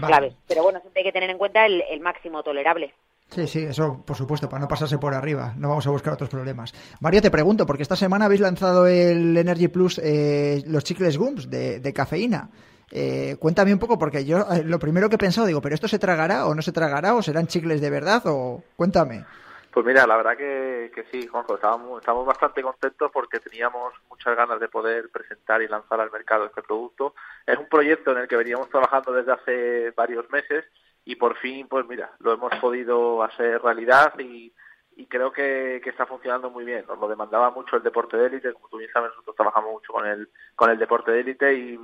claves. 0.00 0.34
Pero 0.46 0.62
bueno, 0.62 0.80
siempre 0.80 1.00
hay 1.00 1.04
que 1.04 1.12
tener 1.12 1.30
en 1.30 1.38
cuenta 1.38 1.66
el, 1.66 2.00
máximo 2.00 2.42
tolerable. 2.42 2.94
Sí, 3.28 3.46
sí, 3.48 3.64
eso 3.64 4.04
por 4.06 4.16
supuesto, 4.16 4.48
para 4.48 4.60
no 4.60 4.68
pasarse 4.68 4.98
por 4.98 5.12
arriba. 5.12 5.52
No 5.56 5.68
vamos 5.68 5.86
a 5.86 5.90
buscar 5.90 6.12
otros 6.12 6.30
problemas. 6.30 6.72
María, 7.00 7.20
te 7.20 7.30
pregunto, 7.30 7.66
porque 7.66 7.82
esta 7.82 7.96
semana 7.96 8.26
habéis 8.26 8.40
lanzado 8.40 8.86
el 8.86 9.36
Energy 9.36 9.68
Plus, 9.68 9.98
eh, 9.98 10.62
los 10.66 10.84
chicles 10.84 11.18
Gums 11.18 11.50
de, 11.50 11.80
de 11.80 11.92
cafeína. 11.92 12.50
Eh, 12.90 13.36
cuéntame 13.38 13.72
un 13.72 13.78
poco, 13.78 13.98
porque 13.98 14.24
yo 14.24 14.38
eh, 14.52 14.62
lo 14.64 14.78
primero 14.78 15.08
que 15.08 15.16
he 15.16 15.18
pensado, 15.18 15.46
digo, 15.46 15.60
¿pero 15.60 15.74
esto 15.74 15.88
se 15.88 15.98
tragará 15.98 16.46
o 16.46 16.54
no 16.54 16.62
se 16.62 16.72
tragará 16.72 17.14
o 17.14 17.22
serán 17.22 17.46
chicles 17.46 17.80
de 17.80 17.90
verdad 17.90 18.22
o 18.26 18.62
cuéntame? 18.76 19.24
Pues 19.72 19.84
mira, 19.84 20.06
la 20.06 20.16
verdad 20.16 20.36
que, 20.36 20.90
que 20.94 21.04
sí, 21.10 21.26
Juanjo, 21.26 21.56
estábamos, 21.56 22.00
estamos 22.00 22.24
bastante 22.24 22.62
contentos 22.62 23.10
porque 23.12 23.40
teníamos 23.40 23.92
muchas 24.08 24.34
ganas 24.34 24.58
de 24.58 24.68
poder 24.68 25.10
presentar 25.10 25.60
y 25.60 25.68
lanzar 25.68 26.00
al 26.00 26.10
mercado 26.10 26.46
este 26.46 26.62
producto. 26.62 27.14
Es 27.46 27.58
un 27.58 27.68
proyecto 27.68 28.12
en 28.12 28.18
el 28.18 28.28
que 28.28 28.36
veníamos 28.36 28.70
trabajando 28.70 29.12
desde 29.12 29.32
hace 29.32 29.90
varios 29.90 30.30
meses 30.30 30.64
y 31.04 31.16
por 31.16 31.36
fin, 31.36 31.68
pues 31.68 31.86
mira, 31.86 32.10
lo 32.20 32.32
hemos 32.32 32.54
podido 32.60 33.22
hacer 33.22 33.60
realidad 33.60 34.18
y, 34.18 34.52
y 34.96 35.06
creo 35.06 35.30
que, 35.30 35.80
que, 35.84 35.90
está 35.90 36.06
funcionando 36.06 36.50
muy 36.50 36.64
bien. 36.64 36.86
Nos 36.88 36.98
lo 36.98 37.06
demandaba 37.06 37.50
mucho 37.50 37.76
el 37.76 37.82
deporte 37.82 38.16
de 38.16 38.26
élite, 38.26 38.54
como 38.54 38.68
tú 38.68 38.78
bien 38.78 38.90
sabes, 38.90 39.10
nosotros 39.10 39.36
trabajamos 39.36 39.72
mucho 39.72 39.92
con 39.92 40.06
el, 40.06 40.28
con 40.54 40.70
el 40.70 40.78
deporte 40.78 41.12
de 41.12 41.20
élite 41.20 41.54
y, 41.54 41.76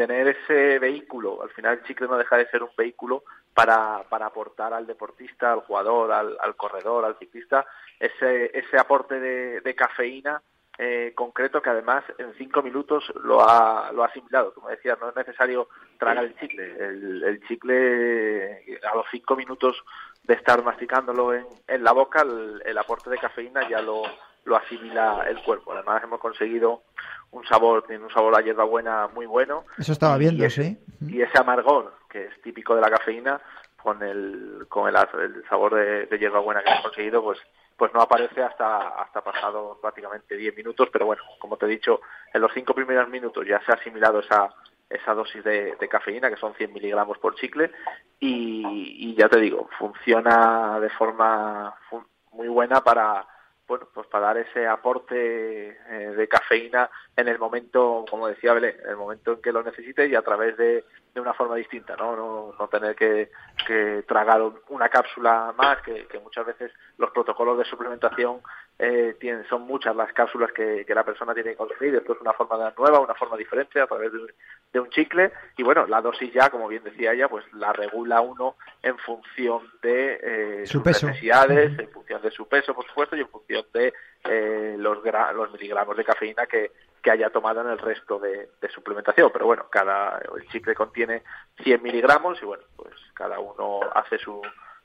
tener 0.00 0.28
ese 0.28 0.78
vehículo, 0.78 1.42
al 1.42 1.50
final 1.50 1.76
el 1.76 1.84
chicle 1.84 2.06
no 2.06 2.16
deja 2.16 2.38
de 2.38 2.48
ser 2.48 2.62
un 2.62 2.70
vehículo 2.74 3.22
para, 3.52 4.02
para 4.08 4.24
aportar 4.24 4.72
al 4.72 4.86
deportista, 4.86 5.52
al 5.52 5.60
jugador, 5.60 6.10
al, 6.10 6.56
corredor, 6.56 7.04
al 7.04 7.18
ciclista, 7.18 7.66
ese, 7.98 8.56
ese 8.58 8.78
aporte 8.78 9.20
de, 9.20 9.60
de 9.60 9.74
cafeína 9.74 10.40
eh, 10.78 11.12
concreto 11.14 11.60
que 11.60 11.68
además 11.68 12.02
en 12.16 12.32
cinco 12.38 12.62
minutos 12.62 13.12
lo 13.22 13.46
ha, 13.46 13.92
lo 13.92 14.02
ha 14.02 14.06
asimilado. 14.06 14.54
Como 14.54 14.70
decías, 14.70 14.98
no 14.98 15.10
es 15.10 15.16
necesario 15.16 15.68
tragar 15.98 16.24
el 16.24 16.34
chicle. 16.38 16.74
El, 16.78 17.22
el 17.22 17.46
chicle 17.46 18.78
a 18.90 18.94
los 18.94 19.04
cinco 19.10 19.36
minutos 19.36 19.84
de 20.30 20.36
estar 20.36 20.62
masticándolo 20.62 21.34
en, 21.34 21.44
en 21.66 21.82
la 21.82 21.90
boca, 21.90 22.22
el, 22.22 22.78
aporte 22.78 23.10
de 23.10 23.18
cafeína 23.18 23.68
ya 23.68 23.82
lo, 23.82 24.02
lo 24.44 24.56
asimila 24.56 25.24
el 25.28 25.42
cuerpo. 25.42 25.72
Además 25.72 26.04
hemos 26.04 26.20
conseguido 26.20 26.84
un 27.32 27.44
sabor, 27.48 27.82
tiene 27.82 28.04
un 28.04 28.12
sabor 28.12 28.38
a 28.38 28.40
hierbabuena 28.40 29.08
muy 29.08 29.26
bueno. 29.26 29.64
Eso 29.76 29.90
estaba 29.90 30.16
viendo, 30.18 30.46
y 30.46 30.50
sí. 30.50 30.78
Y 31.08 31.20
ese 31.20 31.36
amargor, 31.36 31.94
que 32.08 32.26
es 32.26 32.42
típico 32.42 32.76
de 32.76 32.80
la 32.80 32.90
cafeína, 32.90 33.40
con 33.82 34.04
el, 34.04 34.66
con 34.68 34.88
el, 34.88 34.94
el 34.94 35.44
sabor 35.48 35.74
de, 35.74 36.06
de 36.06 36.18
hierbabuena 36.20 36.62
que 36.62 36.70
hemos 36.70 36.84
conseguido, 36.84 37.24
pues 37.24 37.40
pues 37.76 37.92
no 37.94 38.02
aparece 38.02 38.42
hasta 38.42 38.88
hasta 39.00 39.22
pasado 39.22 39.78
prácticamente 39.80 40.36
10 40.36 40.54
minutos, 40.54 40.90
pero 40.92 41.06
bueno, 41.06 41.22
como 41.38 41.56
te 41.56 41.64
he 41.64 41.70
dicho, 41.70 42.02
en 42.32 42.42
los 42.42 42.52
cinco 42.52 42.74
primeros 42.74 43.08
minutos 43.08 43.44
ya 43.48 43.58
se 43.64 43.72
ha 43.72 43.76
asimilado 43.76 44.20
esa 44.20 44.50
esa 44.90 45.14
dosis 45.14 45.42
de, 45.44 45.76
cafeína, 45.88 46.28
que 46.28 46.36
son 46.36 46.54
100 46.54 46.72
miligramos 46.72 47.16
por 47.18 47.36
chicle, 47.36 47.70
y, 48.18 49.14
ya 49.14 49.28
te 49.28 49.38
digo, 49.38 49.68
funciona 49.78 50.80
de 50.80 50.90
forma 50.90 51.74
muy 52.32 52.48
buena 52.48 52.82
para, 52.82 53.24
bueno, 53.68 53.86
pues 53.94 54.08
para 54.08 54.26
dar 54.26 54.38
ese 54.38 54.66
aporte 54.66 55.68
eh, 55.68 56.14
de 56.16 56.28
cafeína 56.28 56.90
en 57.16 57.28
el 57.28 57.38
momento, 57.38 58.04
como 58.10 58.26
decía 58.26 58.52
Belén, 58.52 58.76
en 58.82 58.90
el 58.90 58.96
momento 58.96 59.32
en 59.32 59.42
que 59.42 59.52
lo 59.52 59.62
necesite 59.62 60.08
y 60.08 60.16
a 60.16 60.22
través 60.22 60.56
de, 60.56 60.84
de 61.14 61.20
una 61.20 61.34
forma 61.34 61.56
distinta, 61.56 61.96
¿no? 61.96 62.16
No, 62.16 62.54
no 62.58 62.68
tener 62.68 62.94
que, 62.96 63.30
que, 63.66 64.04
tragar 64.06 64.42
una 64.68 64.88
cápsula 64.88 65.54
más, 65.56 65.80
que, 65.82 66.06
muchas 66.22 66.46
veces 66.46 66.72
los 66.98 67.10
protocolos 67.10 67.58
de 67.58 67.64
suplementación 67.64 68.40
eh, 68.82 69.14
tienen, 69.20 69.46
son 69.46 69.62
muchas 69.62 69.94
las 69.94 70.10
cápsulas 70.14 70.52
que, 70.52 70.86
que, 70.86 70.94
la 70.94 71.04
persona 71.04 71.34
tiene 71.34 71.50
que 71.50 71.56
consumir. 71.56 71.94
Esto 71.96 72.14
es 72.14 72.20
una 72.22 72.32
forma 72.32 72.72
nueva, 72.78 73.00
una 73.00 73.14
forma 73.14 73.36
diferente 73.36 73.78
a 73.78 73.86
través 73.86 74.10
de, 74.10 74.20
de, 74.72 74.80
un 74.80 74.88
chicle. 74.88 75.32
Y 75.58 75.62
bueno, 75.62 75.86
la 75.86 76.00
dosis 76.00 76.32
ya, 76.32 76.48
como 76.48 76.66
bien 76.66 76.82
decía 76.82 77.12
ella, 77.12 77.28
pues 77.28 77.44
la 77.52 77.74
regula 77.74 78.22
uno 78.22 78.56
en 78.82 78.96
función 78.96 79.70
de 79.82 80.18
eh, 80.22 80.66
sus 80.66 80.82
necesidades, 80.82 81.78
en 81.78 81.90
función 81.90 82.22
de 82.22 82.30
su 82.30 82.48
peso, 82.48 82.72
por 82.72 82.86
supuesto, 82.86 83.16
y 83.16 83.20
en 83.20 83.28
función 83.28 83.66
de 83.74 83.92
eh, 84.24 84.76
los, 84.78 85.04
los 85.34 85.52
miligramos 85.52 85.94
de 85.98 86.04
cafeína 86.04 86.46
que, 86.46 86.72
que 87.02 87.10
haya 87.10 87.28
tomado 87.28 87.60
en 87.60 87.68
el 87.68 87.78
resto 87.78 88.18
de, 88.18 88.48
suplementación. 88.72 89.30
Pero 89.30 89.44
bueno, 89.44 89.66
cada 89.70 90.22
el 90.34 90.48
chicle 90.48 90.74
contiene 90.74 91.22
100 91.62 91.82
miligramos 91.82 92.40
y 92.40 92.46
bueno, 92.46 92.64
pues 92.76 92.94
cada 93.12 93.40
uno 93.40 93.80
hace 93.94 94.16
su, 94.16 94.40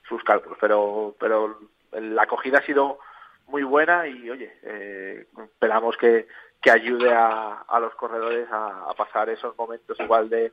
sus 0.05 0.21
cálculos. 0.25 0.57
Pero, 0.59 1.15
pero 1.17 1.57
la 1.93 2.23
acogida 2.23 2.57
ha 2.57 2.65
sido 2.65 2.99
muy 3.47 3.63
buena 3.63 4.07
y 4.07 4.29
oye, 4.29 4.51
eh, 4.63 5.27
esperamos 5.43 5.97
que, 5.97 6.27
que 6.61 6.71
ayude 6.71 7.13
a, 7.13 7.61
a 7.67 7.79
los 7.79 7.93
corredores 7.95 8.47
a, 8.51 8.89
a 8.89 8.93
pasar 8.93 9.29
esos 9.29 9.57
momentos 9.57 9.99
igual 9.99 10.29
de, 10.29 10.51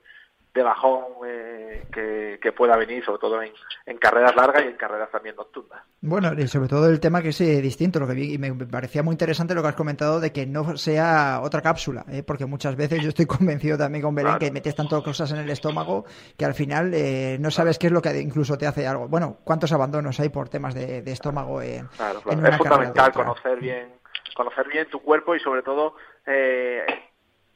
de 0.54 0.62
bajón 0.62 1.04
eh, 1.26 2.38
que, 2.40 2.52
pueda 2.52 2.76
venir, 2.76 3.02
sobre 3.04 3.18
todo 3.18 3.42
en, 3.42 3.52
en, 3.86 3.96
carreras 3.96 4.36
largas 4.36 4.62
y 4.64 4.68
en 4.68 4.76
carreras 4.76 5.10
también 5.10 5.34
nocturnas. 5.36 5.82
Bueno, 6.02 6.32
y 6.36 6.46
sobre 6.46 6.68
todo 6.68 6.88
el 6.90 7.00
tema 7.00 7.22
que 7.22 7.30
es 7.30 7.40
eh, 7.40 7.62
distinto, 7.62 7.98
lo 7.98 8.06
que 8.06 8.12
vi, 8.12 8.34
y 8.34 8.38
me 8.38 8.52
parecía 8.66 9.02
muy 9.02 9.12
interesante 9.12 9.54
lo 9.54 9.62
que 9.62 9.68
has 9.68 9.74
comentado 9.74 10.20
de 10.20 10.32
que 10.32 10.46
no 10.46 10.76
sea 10.76 11.40
otra 11.42 11.62
cápsula, 11.62 12.04
¿eh? 12.10 12.22
porque 12.22 12.44
muchas 12.44 12.76
veces 12.76 13.02
yo 13.02 13.08
estoy 13.08 13.24
convencido 13.26 13.78
también 13.78 14.02
con 14.02 14.14
Belén 14.14 14.38
que 14.38 14.50
metes 14.50 14.74
tantas 14.74 15.02
cosas 15.02 15.32
en 15.32 15.38
el 15.38 15.50
estómago 15.50 16.04
que 16.36 16.44
al 16.44 16.54
final 16.54 16.92
no 17.40 17.50
sabes 17.50 17.78
qué 17.78 17.86
es 17.86 17.92
lo 17.92 18.02
que 18.02 18.20
incluso 18.20 18.58
te 18.58 18.66
hace 18.66 18.86
algo. 18.86 19.08
Bueno, 19.08 19.38
¿cuántos 19.44 19.72
abandonos 19.72 20.20
hay 20.20 20.28
por 20.28 20.50
temas 20.50 20.74
de, 20.74 21.02
estómago 21.06 21.62
en, 21.62 21.86
claro, 21.86 22.18
Es 22.18 22.56
fundamental 22.58 23.12
conocer 23.12 23.58
bien, 23.58 23.94
conocer 24.36 24.68
bien 24.68 24.88
tu 24.90 25.00
cuerpo 25.00 25.34
y 25.34 25.40
sobre 25.40 25.62
todo 25.62 25.94
eh, 26.26 26.84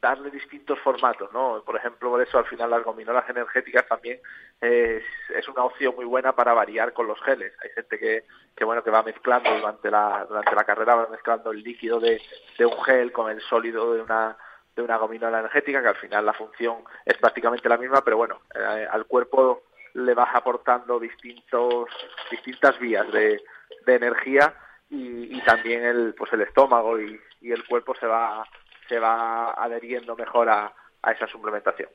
darle 0.01 0.29
distintos 0.29 0.79
formatos, 0.79 1.31
¿no? 1.33 1.61
Por 1.65 1.75
ejemplo, 1.75 2.09
por 2.09 2.21
eso 2.21 2.37
al 2.37 2.45
final 2.45 2.69
las 2.69 2.83
gominolas 2.83 3.27
energéticas 3.29 3.87
también 3.87 4.19
es, 4.61 5.03
una 5.47 5.63
opción 5.63 5.95
muy 5.95 6.05
buena 6.05 6.33
para 6.33 6.53
variar 6.53 6.93
con 6.93 7.07
los 7.07 7.19
geles. 7.21 7.53
Hay 7.63 7.69
gente 7.71 7.97
que, 7.97 8.23
que 8.55 8.65
bueno 8.65 8.83
que 8.83 8.91
va 8.91 9.01
mezclando 9.01 9.49
durante 9.49 9.89
la 9.89 10.25
durante 10.27 10.55
la 10.55 10.63
carrera 10.65 10.95
va 10.95 11.07
mezclando 11.07 11.51
el 11.51 11.63
líquido 11.63 11.99
de, 11.99 12.21
de 12.57 12.65
un 12.65 12.83
gel 12.83 13.11
con 13.11 13.31
el 13.31 13.41
sólido 13.41 13.93
de 13.93 14.01
una 14.01 14.37
de 14.75 14.83
una 14.83 14.97
gominola 14.97 15.39
energética 15.39 15.81
que 15.81 15.87
al 15.87 15.95
final 15.95 16.25
la 16.25 16.33
función 16.33 16.83
es 17.03 17.17
prácticamente 17.17 17.67
la 17.67 17.77
misma, 17.77 18.03
pero 18.03 18.17
bueno, 18.17 18.41
eh, 18.53 18.87
al 18.91 19.05
cuerpo 19.05 19.63
le 19.93 20.13
vas 20.13 20.35
aportando 20.35 20.99
distintos 20.99 21.89
distintas 22.29 22.77
vías 22.77 23.11
de, 23.11 23.41
de 23.85 23.95
energía 23.95 24.53
y, 24.89 25.35
y, 25.35 25.41
también 25.41 25.83
el 25.83 26.13
pues 26.13 26.31
el 26.33 26.41
estómago 26.41 26.99
y, 26.99 27.19
y 27.41 27.51
el 27.51 27.65
cuerpo 27.65 27.95
se 27.95 28.05
va 28.05 28.45
se 28.87 28.99
va 28.99 29.51
adheriendo 29.51 30.15
mejor 30.15 30.49
a, 30.49 30.73
a 31.01 31.11
esa 31.11 31.27
suplementación. 31.27 31.89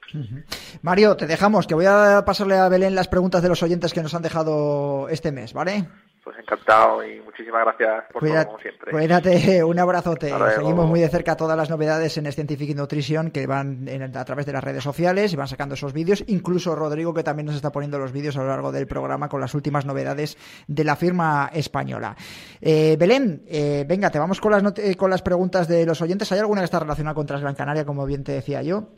Mario, 0.83 1.17
te 1.17 1.27
dejamos, 1.27 1.67
que 1.67 1.75
voy 1.75 1.87
a 1.87 2.23
pasarle 2.25 2.57
a 2.57 2.69
Belén 2.69 2.95
las 2.95 3.09
preguntas 3.09 3.43
de 3.43 3.49
los 3.49 3.63
oyentes 3.63 3.93
que 3.93 4.03
nos 4.03 4.15
han 4.15 4.23
dejado 4.23 5.09
este 5.09 5.33
mes, 5.33 5.53
¿vale? 5.53 5.89
Pues 6.25 6.39
encantado 6.39 7.05
y 7.05 7.21
muchísimas 7.21 7.65
gracias 7.65 8.05
por 8.13 8.23
todo, 8.23 8.47
como 8.47 8.59
siempre. 8.61 8.93
Cuídate, 8.93 9.65
un 9.65 9.79
abrazote. 9.79 10.33
Seguimos 10.55 10.87
muy 10.87 11.01
de 11.01 11.09
cerca 11.09 11.37
todas 11.37 11.57
las 11.57 11.69
novedades 11.69 12.17
en 12.17 12.31
Scientific 12.31 12.77
Nutrition 12.77 13.33
que 13.33 13.47
van 13.49 13.89
a 14.15 14.25
través 14.25 14.47
de 14.47 14.53
las 14.53 14.63
redes 14.63 14.85
sociales 14.85 15.33
y 15.33 15.37
van 15.37 15.49
sacando 15.49 15.75
esos 15.75 15.93
vídeos. 15.93 16.23
Incluso 16.29 16.77
Rodrigo, 16.77 17.13
que 17.13 17.25
también 17.25 17.47
nos 17.47 17.57
está 17.57 17.73
poniendo 17.73 17.99
los 17.99 18.13
vídeos 18.13 18.37
a 18.37 18.43
lo 18.43 18.49
largo 18.49 18.71
del 18.71 18.87
programa 18.87 19.29
con 19.29 19.41
las 19.41 19.53
últimas 19.55 19.85
novedades 19.85 20.39
de 20.69 20.85
la 20.85 20.95
firma 20.95 21.51
española. 21.53 22.15
Eh, 22.61 22.97
Belén, 23.01 23.43
eh, 23.49 23.85
venga, 23.89 24.11
te 24.11 24.21
vamos 24.21 24.41
con 24.41 24.53
las, 24.53 24.63
con 24.97 25.11
las 25.11 25.23
preguntas 25.23 25.67
de 25.67 25.85
los 25.85 26.01
oyentes. 26.03 26.31
¿Hay 26.31 26.39
alguna 26.39 26.61
que 26.61 26.67
está 26.67 26.79
relacionada 26.79 27.15
con 27.15 27.27
Transgran 27.27 27.57
Canaria, 27.57 27.85
como 27.85 28.07
bien 28.07 28.23
te 28.23 28.31
decía 28.31 28.63
yo? 28.63 28.91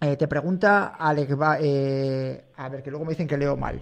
Eh, 0.00 0.16
te 0.16 0.26
pregunta 0.26 0.96
Alex, 0.98 1.36
eh, 1.60 2.44
a 2.56 2.68
ver, 2.68 2.82
que 2.82 2.90
luego 2.90 3.04
me 3.04 3.10
dicen 3.10 3.28
que 3.28 3.36
leo 3.36 3.56
mal. 3.56 3.80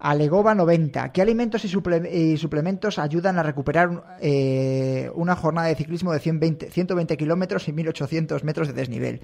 Alegova 0.00 0.54
90. 0.54 1.12
¿Qué 1.12 1.20
alimentos 1.20 1.62
y, 1.64 2.36
suplementos 2.38 2.98
ayudan 2.98 3.38
a 3.38 3.42
recuperar 3.42 4.16
eh, 4.20 5.10
una 5.14 5.36
jornada 5.36 5.68
de 5.68 5.74
ciclismo 5.74 6.12
de 6.12 6.20
120, 6.20 6.70
120 6.70 7.16
kilómetros 7.18 7.68
y 7.68 7.72
1800 7.72 8.42
metros 8.42 8.68
de 8.68 8.74
desnivel? 8.74 9.20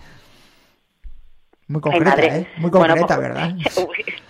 Muy 1.66 1.80
concreta, 1.80 2.22
¿eh? 2.22 2.46
Muy 2.58 2.70
concreta, 2.70 3.06
pues, 3.06 3.18
¿verdad? 3.18 3.56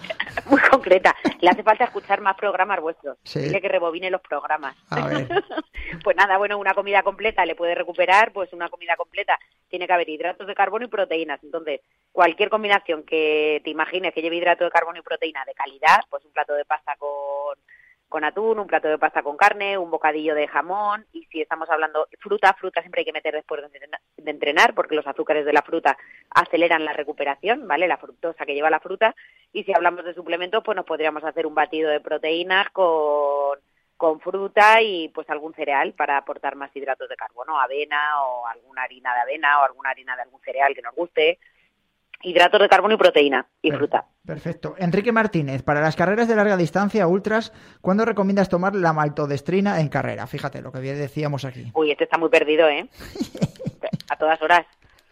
muy 0.50 0.61
concreta. 0.61 1.14
Le 1.40 1.50
hace 1.50 1.62
falta 1.62 1.85
escuchar 1.85 2.20
más 2.20 2.37
programas 2.37 2.80
vuestros. 2.80 3.18
Dile 3.35 3.61
que 3.61 3.68
rebobine 3.68 4.11
los 4.11 4.20
programas. 4.20 4.76
pues 6.04 6.16
nada, 6.16 6.38
bueno, 6.38 6.59
una 6.59 6.74
comida 6.74 7.02
completa 7.02 7.44
le 7.44 7.54
puede 7.54 7.74
recuperar, 7.74 8.32
pues 8.32 8.52
una 8.52 8.68
comida 8.68 8.96
completa 8.96 9.38
tiene 9.68 9.87
que 9.87 9.92
haber 9.92 10.09
hidratos 10.09 10.46
de 10.46 10.54
carbono 10.54 10.85
y 10.85 10.88
proteínas. 10.88 11.42
Entonces, 11.42 11.80
cualquier 12.12 12.48
combinación 12.48 13.02
que 13.02 13.61
te 13.64 13.70
imagines 13.70 14.14
que 14.14 14.22
lleve 14.22 14.37
hidrato 14.37 14.64
de 14.64 14.70
carbono 14.70 14.98
y 14.98 15.02
proteína 15.02 15.44
de 15.44 15.54
calidad, 15.54 16.00
pues 16.09 16.24
un 16.24 16.32
plato 16.32 16.54
de 16.54 16.64
pasta 16.64 16.94
con 16.96 17.11
con 18.09 18.25
atún, 18.25 18.59
un 18.59 18.66
plato 18.66 18.88
de 18.88 18.99
pasta 18.99 19.23
con 19.23 19.37
carne, 19.37 19.79
un 19.79 19.90
bocadillo 19.90 20.35
de 20.35 20.49
jamón 20.49 21.07
y 21.12 21.25
si 21.27 21.40
estamos 21.40 21.69
hablando 21.71 22.09
fruta, 22.21 22.55
fruta 22.55 22.81
siempre 22.81 23.01
hay 23.01 23.05
que 23.05 23.12
meter 23.12 23.35
después 23.35 23.62
de 23.71 24.31
entrenar 24.31 24.75
porque 24.75 24.95
los 24.95 25.07
azúcares 25.07 25.45
de 25.45 25.53
la 25.53 25.62
fruta 25.62 25.97
aceleran 26.31 26.85
la 26.85 26.92
recuperación, 26.92 27.66
¿vale? 27.66 27.88
La 27.88 27.99
fructosa 27.99 28.47
que 28.47 28.55
lleva 28.55 28.71
la 28.71 28.81
fruta 28.81 29.14
y 29.53 29.64
si 29.64 29.73
hablamos 29.75 30.05
de 30.05 30.14
suplementos 30.14 30.62
pues 30.64 30.77
nos 30.77 30.87
podríamos 30.87 31.25
hacer 31.25 31.47
un 31.47 31.55
batido 31.55 31.90
de 31.90 32.01
proteínas 32.01 32.71
con 32.71 33.59
con 33.97 34.21
fruta 34.21 34.83
y 34.83 35.09
pues 35.09 35.29
algún 35.31 35.55
cereal 35.55 35.95
para 35.95 36.19
aportar 36.19 36.55
más 36.55 36.75
hidratos 36.75 37.09
de 37.09 37.16
carbono, 37.16 37.59
avena 37.59 38.23
o 38.23 38.47
alguna 38.47 38.83
harina 38.83 39.14
de 39.14 39.21
avena 39.21 39.61
o 39.61 39.64
alguna 39.64 39.90
harina 39.90 40.14
de 40.16 40.23
algún 40.23 40.40
cereal 40.42 40.75
que 40.75 40.83
nos 40.83 40.95
guste 40.95 41.38
hidratos 42.22 42.61
de 42.61 42.68
carbono 42.68 42.94
y 42.94 42.96
proteína 42.96 43.46
y 43.62 43.70
fruta. 43.70 44.07
Perfecto. 44.24 44.74
Enrique 44.79 45.12
Martínez, 45.12 45.62
para 45.62 45.81
las 45.81 45.96
carreras 45.96 46.29
de 46.29 46.37
larga 46.37 46.57
distancia, 46.57 47.07
ultras, 47.07 47.52
¿cuándo 47.81 48.05
recomiendas 48.05 48.48
tomar 48.48 48.74
la 48.74 48.92
maltodestrina 48.92 49.81
en 49.81 49.88
carrera? 49.88 50.26
Fíjate 50.26 50.61
lo 50.62 50.72
que 50.72 50.81
bien 50.81 50.98
decíamos 50.98 51.44
aquí. 51.44 51.70
Uy, 51.74 51.90
este 51.92 52.05
está 52.05 52.18
muy 52.18 52.29
perdido, 52.29 52.68
¿eh? 52.68 52.88
A 54.11 54.16
todas 54.16 54.40
horas. 54.42 54.66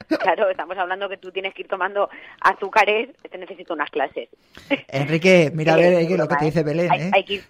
Claro, 0.06 0.50
estamos 0.50 0.76
hablando 0.76 1.08
que 1.08 1.16
tú 1.16 1.32
tienes 1.32 1.54
que 1.54 1.62
ir 1.62 1.68
tomando 1.68 2.08
azúcares, 2.40 3.08
este 3.22 3.38
necesito 3.38 3.74
unas 3.74 3.90
clases. 3.90 4.28
Enrique, 4.88 5.50
mira 5.54 5.74
a 5.74 5.76
ver 5.76 6.10
lo 6.10 6.28
que 6.28 6.36
te 6.36 6.44
dice 6.44 6.62
Belén, 6.62 6.92
¿eh? 6.92 7.10
Hay, 7.14 7.24
que 7.24 7.34
ir, 7.34 7.44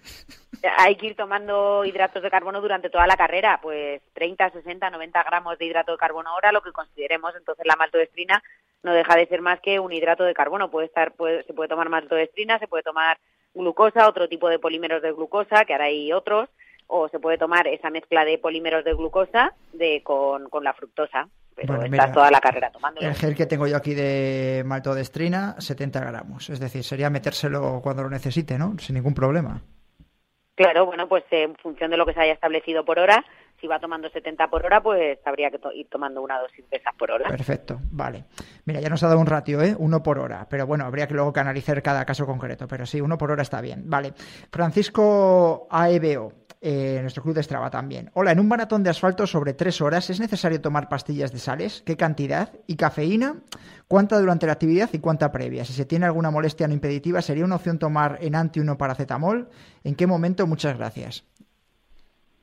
hay 0.77 0.95
que 0.95 1.07
ir 1.07 1.15
tomando 1.15 1.83
hidratos 1.83 2.23
de 2.23 2.29
carbono 2.29 2.61
durante 2.61 2.89
toda 2.89 3.07
la 3.07 3.17
carrera, 3.17 3.59
pues 3.61 4.01
30, 4.13 4.51
60, 4.51 4.89
90 4.89 5.23
gramos 5.23 5.57
de 5.57 5.65
hidrato 5.65 5.91
de 5.91 5.97
carbono 5.97 6.33
hora, 6.33 6.51
lo 6.51 6.61
que 6.61 6.71
consideremos. 6.71 7.35
Entonces 7.35 7.65
la 7.65 7.75
maltodestrina 7.75 8.41
no 8.85 8.93
deja 8.93 9.15
de 9.15 9.25
ser 9.25 9.41
más 9.41 9.59
que 9.61 9.79
un 9.79 9.91
hidrato 9.91 10.23
de 10.23 10.35
carbono. 10.35 10.69
Puede 10.69 10.85
estar, 10.85 11.11
puede, 11.13 11.43
se 11.43 11.53
puede 11.53 11.67
tomar 11.67 11.89
maltodestrina, 11.89 12.59
se 12.59 12.67
puede 12.67 12.83
tomar 12.83 13.17
glucosa, 13.55 14.07
otro 14.07 14.29
tipo 14.29 14.47
de 14.47 14.59
polímeros 14.59 15.01
de 15.01 15.11
glucosa, 15.11 15.65
que 15.65 15.73
ahora 15.73 15.85
hay 15.85 16.13
otros, 16.13 16.49
o 16.85 17.09
se 17.09 17.19
puede 17.19 17.39
tomar 17.39 17.67
esa 17.67 17.89
mezcla 17.89 18.23
de 18.23 18.37
polímeros 18.37 18.85
de 18.85 18.93
glucosa 18.93 19.53
de, 19.73 20.03
con, 20.03 20.49
con 20.49 20.63
la 20.63 20.73
fructosa. 20.73 21.27
Pero 21.55 21.81
estás 21.81 22.11
toda 22.11 22.29
la 22.29 22.39
carrera 22.39 22.69
tomando. 22.69 23.01
El 23.01 23.15
gel 23.15 23.33
que 23.33 23.47
tengo 23.47 23.65
yo 23.65 23.77
aquí 23.77 23.95
de 23.95 24.61
maltodestrina, 24.65 25.55
70 25.57 26.01
gramos. 26.01 26.49
Es 26.51 26.59
decir, 26.59 26.83
sería 26.83 27.09
metérselo 27.09 27.79
cuando 27.81 28.03
lo 28.03 28.09
necesite, 28.09 28.59
¿no? 28.59 28.77
Sin 28.77 28.95
ningún 28.95 29.15
problema. 29.15 29.61
Claro, 30.53 30.85
bueno, 30.85 31.07
pues 31.07 31.23
en 31.31 31.55
función 31.55 31.89
de 31.89 31.97
lo 31.97 32.05
que 32.05 32.13
se 32.13 32.19
haya 32.19 32.33
establecido 32.33 32.85
por 32.85 32.99
hora, 32.99 33.25
si 33.59 33.67
va 33.67 33.79
tomando 33.79 34.09
70 34.09 34.47
por 34.49 34.65
hora, 34.65 34.81
pues 34.81 35.19
habría 35.25 35.49
que 35.49 35.59
ir 35.75 35.87
tomando 35.89 36.21
una 36.21 36.39
dosis 36.39 36.69
de 36.69 36.77
esas 36.77 36.93
por 36.95 37.11
hora. 37.11 37.29
Perfecto, 37.29 37.79
vale. 37.91 38.25
Mira, 38.65 38.79
ya 38.79 38.89
nos 38.89 39.03
ha 39.03 39.07
dado 39.07 39.19
un 39.19 39.27
ratio, 39.27 39.61
¿eh? 39.61 39.75
Uno 39.77 40.03
por 40.03 40.19
hora, 40.19 40.47
pero 40.49 40.67
bueno, 40.67 40.85
habría 40.85 41.07
que 41.07 41.13
luego 41.13 41.33
canalizar 41.33 41.81
cada 41.81 42.05
caso 42.05 42.25
concreto, 42.25 42.67
pero 42.67 42.85
sí, 42.85 43.01
uno 43.01 43.17
por 43.17 43.31
hora 43.31 43.41
está 43.41 43.61
bien. 43.61 43.83
Vale. 43.85 44.13
Francisco 44.51 45.67
AEBO, 45.69 46.31
eh, 46.61 46.97
nuestro 47.01 47.21
club 47.21 47.35
de 47.35 47.43
Strava 47.43 47.69
también. 47.69 48.09
Hola, 48.13 48.31
en 48.31 48.39
un 48.39 48.47
maratón 48.47 48.81
de 48.83 48.89
asfalto 48.89 49.27
sobre 49.27 49.53
tres 49.53 49.81
horas, 49.81 50.09
¿es 50.09 50.19
necesario 50.19 50.61
tomar 50.61 50.89
pastillas 50.89 51.31
de 51.31 51.39
sales? 51.39 51.83
¿Qué 51.85 51.95
cantidad? 51.95 52.49
¿Y 52.67 52.75
cafeína? 52.75 53.35
¿Cuánta 53.87 54.19
durante 54.19 54.47
la 54.47 54.53
actividad 54.53 54.89
y 54.91 54.99
cuánta 54.99 55.31
previa? 55.31 55.63
Si 55.63 55.73
se 55.73 55.85
tiene 55.85 56.07
alguna 56.07 56.31
molestia 56.31 56.67
no 56.67 56.73
impeditiva, 56.73 57.21
¿sería 57.21 57.45
una 57.45 57.57
opción 57.57 57.77
tomar 57.77 58.17
en 58.21 58.33
anti 58.33 58.59
uno 58.59 58.77
paracetamol? 58.77 59.49
¿En 59.83 59.93
qué 59.93 60.07
momento? 60.07 60.47
Muchas 60.47 60.75
gracias. 60.75 61.23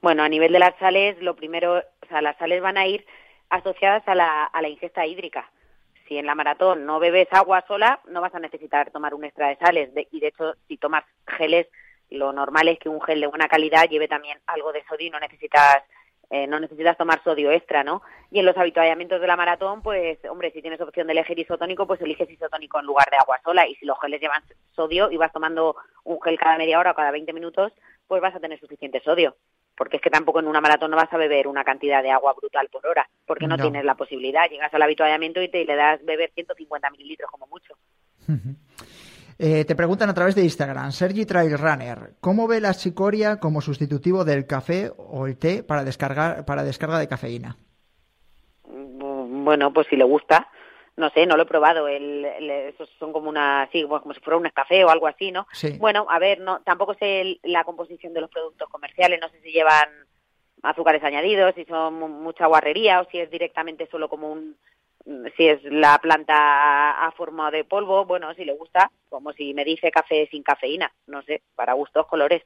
Bueno, 0.02 0.24
a 0.24 0.28
nivel 0.28 0.52
de 0.52 0.58
las 0.58 0.76
sales, 0.80 1.16
lo 1.22 1.36
primero, 1.36 1.78
o 1.78 2.06
sea, 2.08 2.20
las 2.20 2.36
sales 2.36 2.60
van 2.60 2.76
a 2.76 2.88
ir 2.88 3.06
asociadas 3.50 4.02
a 4.08 4.16
la, 4.16 4.44
a 4.44 4.60
la 4.60 4.68
ingesta 4.68 5.06
hídrica. 5.06 5.48
Si 6.08 6.18
en 6.18 6.26
la 6.26 6.34
maratón 6.34 6.84
no 6.84 6.98
bebes 6.98 7.28
agua 7.30 7.64
sola, 7.68 8.00
no 8.08 8.20
vas 8.20 8.34
a 8.34 8.40
necesitar 8.40 8.90
tomar 8.90 9.14
un 9.14 9.24
extra 9.24 9.46
de 9.48 9.56
sales. 9.58 9.90
y 10.10 10.18
de 10.18 10.26
hecho, 10.26 10.54
si 10.66 10.76
tomas 10.76 11.04
geles, 11.38 11.68
lo 12.10 12.32
normal 12.32 12.66
es 12.66 12.80
que 12.80 12.88
un 12.88 13.00
gel 13.00 13.20
de 13.20 13.28
buena 13.28 13.46
calidad 13.46 13.88
lleve 13.88 14.08
también 14.08 14.40
algo 14.46 14.72
de 14.72 14.82
sodio 14.88 15.06
y 15.06 15.10
no 15.10 15.20
necesitas 15.20 15.84
eh, 16.30 16.46
no 16.46 16.58
necesitas 16.58 16.96
tomar 16.96 17.22
sodio 17.22 17.52
extra, 17.52 17.84
¿no? 17.84 18.02
Y 18.30 18.40
en 18.40 18.46
los 18.46 18.56
habituallamientos 18.56 19.20
de 19.20 19.26
la 19.26 19.36
maratón, 19.36 19.82
pues, 19.82 20.18
hombre, 20.24 20.50
si 20.50 20.62
tienes 20.62 20.80
opción 20.80 21.06
de 21.06 21.12
elegir 21.12 21.38
isotónico, 21.38 21.86
pues 21.86 22.00
eliges 22.00 22.28
isotónico 22.28 22.80
en 22.80 22.86
lugar 22.86 23.08
de 23.10 23.18
agua 23.18 23.38
sola. 23.44 23.68
Y 23.68 23.74
si 23.74 23.84
los 23.84 24.00
geles 24.00 24.20
llevan 24.20 24.42
sodio 24.74 25.10
y 25.10 25.18
vas 25.18 25.32
tomando 25.32 25.76
un 26.04 26.20
gel 26.22 26.38
cada 26.38 26.56
media 26.56 26.78
hora 26.78 26.92
o 26.92 26.94
cada 26.94 27.10
20 27.10 27.32
minutos, 27.34 27.72
pues 28.08 28.22
vas 28.22 28.34
a 28.34 28.40
tener 28.40 28.58
suficiente 28.58 29.00
sodio 29.04 29.36
porque 29.76 29.96
es 29.96 30.02
que 30.02 30.10
tampoco 30.10 30.40
en 30.40 30.48
una 30.48 30.60
maratón 30.60 30.90
no 30.90 30.96
vas 30.96 31.12
a 31.12 31.16
beber 31.16 31.48
una 31.48 31.64
cantidad 31.64 32.02
de 32.02 32.10
agua 32.10 32.34
brutal 32.34 32.68
por 32.70 32.86
hora, 32.86 33.08
porque 33.26 33.46
no, 33.46 33.56
tienes 33.56 33.84
la 33.84 33.94
posibilidad. 33.94 34.48
Llegas 34.48 34.72
al 34.74 34.82
habituallamiento 34.82 35.42
y 35.42 35.48
te 35.48 35.64
le 35.64 35.76
das 35.76 36.04
beber 36.04 36.30
150 36.34 36.90
mililitros 36.90 37.30
como 37.30 37.46
mucho. 37.46 37.74
Eh, 39.38 39.64
te 39.64 39.74
preguntan 39.74 40.08
a 40.08 40.14
través 40.14 40.34
de 40.34 40.44
Instagram, 40.44 40.92
Sergi 40.92 41.26
Trail 41.26 41.58
Runner, 41.58 42.12
¿cómo 42.20 42.46
ve 42.46 42.60
la 42.60 42.74
chicoria 42.74 43.40
como 43.40 43.60
sustitutivo 43.60 44.24
del 44.24 44.46
café 44.46 44.92
o 44.96 45.26
el 45.26 45.36
té 45.36 45.62
para 45.64 45.84
descargar 45.84 46.44
para 46.44 46.62
descarga 46.62 46.98
de 46.98 47.08
cafeína? 47.08 47.56
Mm, 48.68 49.44
bueno, 49.44 49.72
pues 49.72 49.88
si 49.88 49.96
le 49.96 50.04
gusta, 50.04 50.48
no 50.96 51.10
sé, 51.10 51.26
no 51.26 51.36
lo 51.36 51.44
he 51.44 51.46
probado. 51.46 51.88
El, 51.88 52.24
esos 52.24 52.88
son 52.98 53.12
como 53.12 53.28
una, 53.28 53.68
sí, 53.72 53.82
como 53.82 54.14
si 54.14 54.20
fuera 54.20 54.36
un 54.36 54.48
café 54.50 54.84
o 54.84 54.90
algo 54.90 55.06
así, 55.06 55.32
¿no? 55.32 55.46
Bueno, 55.78 56.06
a 56.08 56.18
ver, 56.18 56.40
no, 56.40 56.60
tampoco 56.60 56.94
sé 56.94 57.38
la 57.42 57.64
composición 57.64 58.12
de 58.12 58.20
los 58.20 58.30
productos 58.30 58.68
comerciales, 58.68 59.20
no 59.20 59.28
sé 59.28 59.40
si 59.40 59.52
llevan 59.52 59.88
azúcares 60.62 61.02
añadidos, 61.02 61.54
si 61.54 61.64
son 61.64 61.94
mucha 62.22 62.46
guarrería 62.46 63.00
o 63.00 63.08
si 63.10 63.18
es 63.18 63.30
directamente 63.30 63.88
solo 63.90 64.08
como 64.08 64.30
un, 64.30 64.56
si 65.36 65.48
es 65.48 65.62
la 65.64 65.98
planta 65.98 67.04
a 67.04 67.10
forma 67.12 67.50
de 67.50 67.64
polvo, 67.64 68.04
bueno, 68.04 68.32
si 68.34 68.44
le 68.44 68.54
gusta, 68.54 68.90
como 69.08 69.32
si 69.32 69.54
me 69.54 69.64
dice 69.64 69.90
café 69.90 70.28
sin 70.30 70.42
cafeína, 70.42 70.92
no 71.06 71.22
sé, 71.22 71.42
para 71.54 71.72
gustos, 71.72 72.06
colores. 72.06 72.42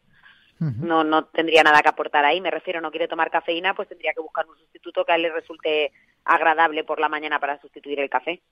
No, 0.59 1.05
no 1.05 1.27
tendría 1.27 1.63
nada 1.63 1.83
que 1.83 1.89
aportar 1.89 2.25
ahí. 2.25 2.41
Me 2.41 2.51
refiero, 2.51 2.81
no 2.81 2.91
quiere 2.91 3.09
tomar 3.09 3.31
cafeína, 3.31 3.75
pues 3.75 3.89
tendría 3.89 4.13
que 4.15 4.23
buscar 4.23 4.47
un 4.47 4.57
sustituto 4.57 5.05
que 5.05 5.13
a 5.13 5.17
él 5.17 5.23
le 5.23 5.33
resulte 5.33 5.93
agradable 6.25 6.83
por 6.85 6.99
la 6.99 7.09
mañana 7.09 7.39
para 7.39 7.61
sustituir 7.61 8.01
el 8.01 8.09
café. 8.09 8.43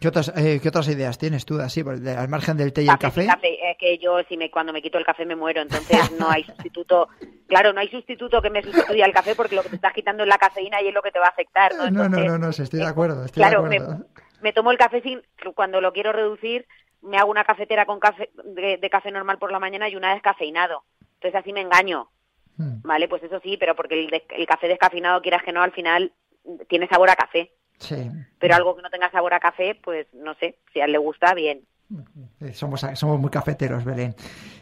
¿Qué 0.00 0.08
otras, 0.08 0.32
eh, 0.36 0.58
¿Qué 0.62 0.68
otras 0.68 0.88
ideas 0.88 1.18
tienes 1.18 1.44
tú 1.44 1.60
así, 1.60 1.82
al 1.82 2.28
margen 2.28 2.56
del 2.56 2.72
té 2.72 2.82
y 2.82 2.88
el 2.88 2.98
café? 2.98 3.26
Es 3.26 3.76
que 3.78 3.98
yo 3.98 4.22
si 4.28 4.36
me, 4.36 4.50
cuando 4.50 4.72
me 4.72 4.80
quito 4.80 4.98
el 4.98 5.04
café 5.04 5.26
me 5.26 5.36
muero, 5.36 5.60
entonces 5.60 6.12
no 6.18 6.30
hay 6.30 6.44
sustituto. 6.56 7.08
Claro, 7.46 7.72
no 7.72 7.80
hay 7.80 7.88
sustituto 7.88 8.40
que 8.40 8.50
me 8.50 8.62
sustituya 8.62 9.04
el 9.04 9.12
café 9.12 9.34
porque 9.34 9.54
lo 9.54 9.62
que 9.62 9.68
te 9.68 9.76
estás 9.76 9.92
quitando 9.92 10.22
es 10.22 10.28
la 10.28 10.38
cafeína 10.38 10.80
y 10.80 10.88
es 10.88 10.94
lo 10.94 11.02
que 11.02 11.10
te 11.10 11.18
va 11.18 11.26
a 11.26 11.30
afectar. 11.30 11.74
No, 11.74 11.90
no, 11.90 12.08
no, 12.08 12.38
no, 12.38 12.48
estoy 12.48 12.80
de 12.80 12.86
acuerdo. 12.86 13.26
claro, 13.32 13.68
Me, 14.40 14.52
tomo 14.52 14.70
el 14.70 14.78
café 14.78 15.02
sin, 15.02 15.22
cuando 15.54 15.80
lo 15.80 15.92
quiero 15.92 16.12
reducir, 16.12 16.66
me 17.02 17.18
hago 17.18 17.30
una 17.30 17.44
cafetera 17.44 17.84
con 17.84 18.00
café 18.00 18.30
de, 18.44 18.90
café 18.90 19.10
normal 19.10 19.38
por 19.38 19.52
la 19.52 19.58
mañana 19.58 19.88
y 19.88 19.96
una 19.96 20.14
descafeinado. 20.14 20.84
Entonces 21.14 21.40
así 21.40 21.52
me 21.52 21.60
engaño. 21.60 22.08
Hmm. 22.56 22.82
Vale, 22.82 23.08
pues 23.08 23.22
eso 23.22 23.40
sí, 23.40 23.56
pero 23.56 23.74
porque 23.74 23.94
el, 23.94 24.22
el 24.28 24.46
café 24.46 24.68
descafeinado, 24.68 25.22
quieras 25.22 25.42
que 25.42 25.52
no, 25.52 25.62
al 25.62 25.72
final 25.72 26.12
tiene 26.68 26.88
sabor 26.88 27.10
a 27.10 27.16
café. 27.16 27.52
Sí. 27.78 28.10
Pero 28.38 28.54
algo 28.54 28.76
que 28.76 28.82
no 28.82 28.90
tenga 28.90 29.10
sabor 29.10 29.34
a 29.34 29.40
café, 29.40 29.78
pues 29.82 30.06
no 30.12 30.34
sé, 30.34 30.58
si 30.72 30.80
a 30.80 30.84
él 30.84 30.92
le 30.92 30.98
gusta, 30.98 31.34
bien. 31.34 31.62
Eh, 32.40 32.54
somos, 32.54 32.80
somos 32.94 33.20
muy 33.20 33.30
cafeteros, 33.30 33.84
Belén. 33.84 34.14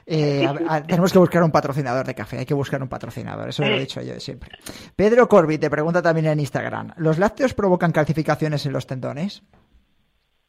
Eh, 0.05 0.49
tenemos 0.87 1.13
que 1.13 1.19
buscar 1.19 1.43
un 1.43 1.53
patrocinador 1.53 2.05
de 2.05 2.15
café, 2.15 2.39
hay 2.39 2.47
que 2.47 2.55
buscar 2.55 2.83
un 2.83 2.89
patrocinador, 2.89 3.49
eso 3.49 3.63
lo 3.63 3.69
he 3.69 3.81
dicho 3.81 4.03
yo 4.03 4.19
siempre. 4.19 4.51
Pedro 4.97 5.29
Corbi 5.29 5.59
te 5.59 5.71
pregunta 5.71 6.03
también 6.03 6.27
en 6.27 6.41
Instagram, 6.41 6.93
¿los 6.97 7.19
lácteos 7.19 7.55
provocan 7.55 7.93
calcificaciones 7.93 8.67
en 8.67 8.73
los 8.73 8.87
tendones? 8.87 9.43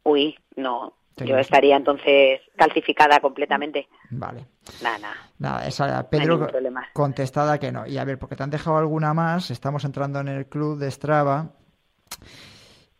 Uy, 0.02 0.36
no, 0.56 0.94
yo 1.16 1.38
estaría 1.38 1.76
entonces 1.76 2.40
calcificada 2.56 3.20
completamente. 3.20 3.88
Vale. 4.10 4.46
Nada, 4.82 5.14
nada. 5.38 5.66
esa 5.66 6.08
Pedro 6.08 6.48
contestada 6.92 7.58
que 7.58 7.70
no. 7.70 7.86
Y 7.86 7.98
a 7.98 8.04
ver, 8.04 8.18
porque 8.18 8.36
te 8.36 8.42
han 8.42 8.50
dejado 8.50 8.78
alguna 8.78 9.14
más, 9.14 9.50
estamos 9.50 9.84
entrando 9.84 10.20
en 10.20 10.28
el 10.28 10.46
club 10.46 10.78
de 10.78 10.90
Strava 10.90 11.50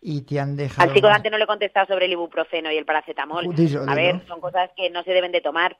y 0.00 0.22
te 0.22 0.38
han 0.38 0.56
dejado... 0.56 0.88
Al 0.88 0.94
chico 0.94 1.06
de 1.06 1.14
antes 1.14 1.32
no 1.32 1.38
le 1.38 1.44
he 1.44 1.48
contestado 1.48 1.86
sobre 1.86 2.04
el 2.04 2.12
ibuprofeno 2.12 2.70
y 2.70 2.76
el 2.76 2.84
paracetamol. 2.84 3.46
a 3.88 3.94
ver, 3.94 4.26
son 4.26 4.40
cosas 4.40 4.70
que 4.76 4.90
no 4.90 5.02
se 5.02 5.12
deben 5.12 5.32
de 5.32 5.40
tomar. 5.40 5.76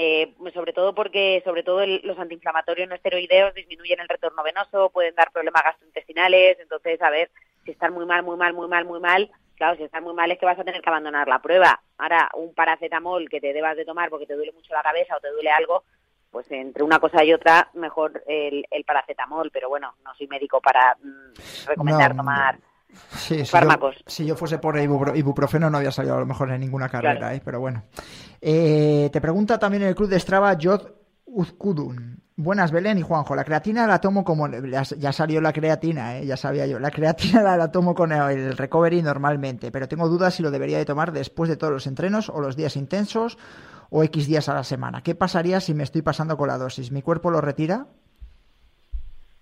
Eh, 0.00 0.32
sobre 0.54 0.72
todo 0.72 0.94
porque 0.94 1.42
sobre 1.44 1.64
todo 1.64 1.84
los 1.84 2.16
antiinflamatorios 2.20 2.88
no 2.88 2.94
esteroideos 2.94 3.52
disminuyen 3.52 3.98
el 3.98 4.08
retorno 4.08 4.44
venoso, 4.44 4.90
pueden 4.90 5.12
dar 5.16 5.32
problemas 5.32 5.64
gastrointestinales, 5.64 6.56
entonces 6.60 7.02
a 7.02 7.10
ver, 7.10 7.32
si 7.68 7.72
están 7.72 7.92
muy 7.92 8.06
mal, 8.06 8.22
muy 8.22 8.38
mal, 8.38 8.54
muy 8.54 8.66
mal, 8.66 8.86
muy 8.86 8.98
mal, 8.98 9.30
claro, 9.54 9.76
si 9.76 9.82
están 9.82 10.02
muy 10.02 10.14
mal 10.14 10.30
es 10.30 10.38
que 10.38 10.46
vas 10.46 10.58
a 10.58 10.64
tener 10.64 10.80
que 10.80 10.88
abandonar 10.88 11.28
la 11.28 11.38
prueba. 11.38 11.78
Ahora, 11.98 12.30
un 12.34 12.54
paracetamol 12.54 13.28
que 13.28 13.42
te 13.42 13.52
debas 13.52 13.76
de 13.76 13.84
tomar 13.84 14.08
porque 14.08 14.24
te 14.24 14.34
duele 14.34 14.52
mucho 14.52 14.72
la 14.72 14.82
cabeza 14.82 15.14
o 15.14 15.20
te 15.20 15.30
duele 15.30 15.50
algo, 15.50 15.84
pues 16.30 16.50
entre 16.50 16.82
una 16.82 16.98
cosa 16.98 17.22
y 17.22 17.34
otra, 17.34 17.68
mejor 17.74 18.22
el, 18.26 18.64
paracetamol, 18.86 19.50
pero 19.52 19.68
bueno, 19.68 19.96
no 20.02 20.14
soy 20.14 20.26
médico 20.28 20.62
para 20.62 20.96
mm, 21.02 21.66
recomendar 21.66 22.16
tomar 22.16 22.58
fármacos. 23.44 23.96
si 24.06 24.24
yo 24.24 24.34
fuese 24.34 24.56
por 24.56 24.78
ibuprofeno 24.78 25.68
no 25.68 25.76
había 25.76 25.92
salido 25.92 26.14
a 26.14 26.20
lo 26.20 26.26
mejor 26.26 26.50
en 26.50 26.60
ninguna 26.60 26.88
carrera, 26.88 27.34
¿eh? 27.34 27.42
pero 27.44 27.60
bueno. 27.60 27.82
Eh, 28.40 29.10
te 29.12 29.20
pregunta 29.20 29.58
también 29.58 29.82
el 29.82 29.94
club 29.94 30.08
de 30.08 30.18
Strava 30.18 30.56
Jod 30.58 30.90
Uzkudun. 31.30 32.22
Buenas, 32.36 32.70
Belén 32.70 32.98
y 32.98 33.02
Juanjo. 33.02 33.34
La 33.34 33.44
creatina 33.44 33.86
la 33.86 34.00
tomo 34.00 34.24
como. 34.24 34.48
Ya 34.48 35.12
salió 35.12 35.40
la 35.40 35.52
creatina, 35.52 36.18
¿eh? 36.18 36.26
ya 36.26 36.36
sabía 36.36 36.66
yo. 36.66 36.78
La 36.78 36.90
creatina 36.90 37.42
la, 37.56 37.70
tomo 37.72 37.94
con 37.94 38.12
el 38.12 38.56
recovery 38.56 39.02
normalmente, 39.02 39.70
pero 39.70 39.88
tengo 39.88 40.08
dudas 40.08 40.34
si 40.34 40.42
lo 40.42 40.50
debería 40.50 40.78
de 40.78 40.84
tomar 40.84 41.12
después 41.12 41.50
de 41.50 41.56
todos 41.56 41.72
los 41.72 41.86
entrenos 41.86 42.28
o 42.28 42.40
los 42.40 42.56
días 42.56 42.76
intensos 42.76 43.38
o 43.90 44.04
X 44.04 44.26
días 44.26 44.48
a 44.48 44.54
la 44.54 44.64
semana. 44.64 45.02
¿Qué 45.02 45.14
pasaría 45.14 45.60
si 45.60 45.74
me 45.74 45.82
estoy 45.82 46.02
pasando 46.02 46.36
con 46.36 46.48
la 46.48 46.58
dosis? 46.58 46.92
¿Mi 46.92 47.02
cuerpo 47.02 47.30
lo 47.30 47.40
retira? 47.40 47.86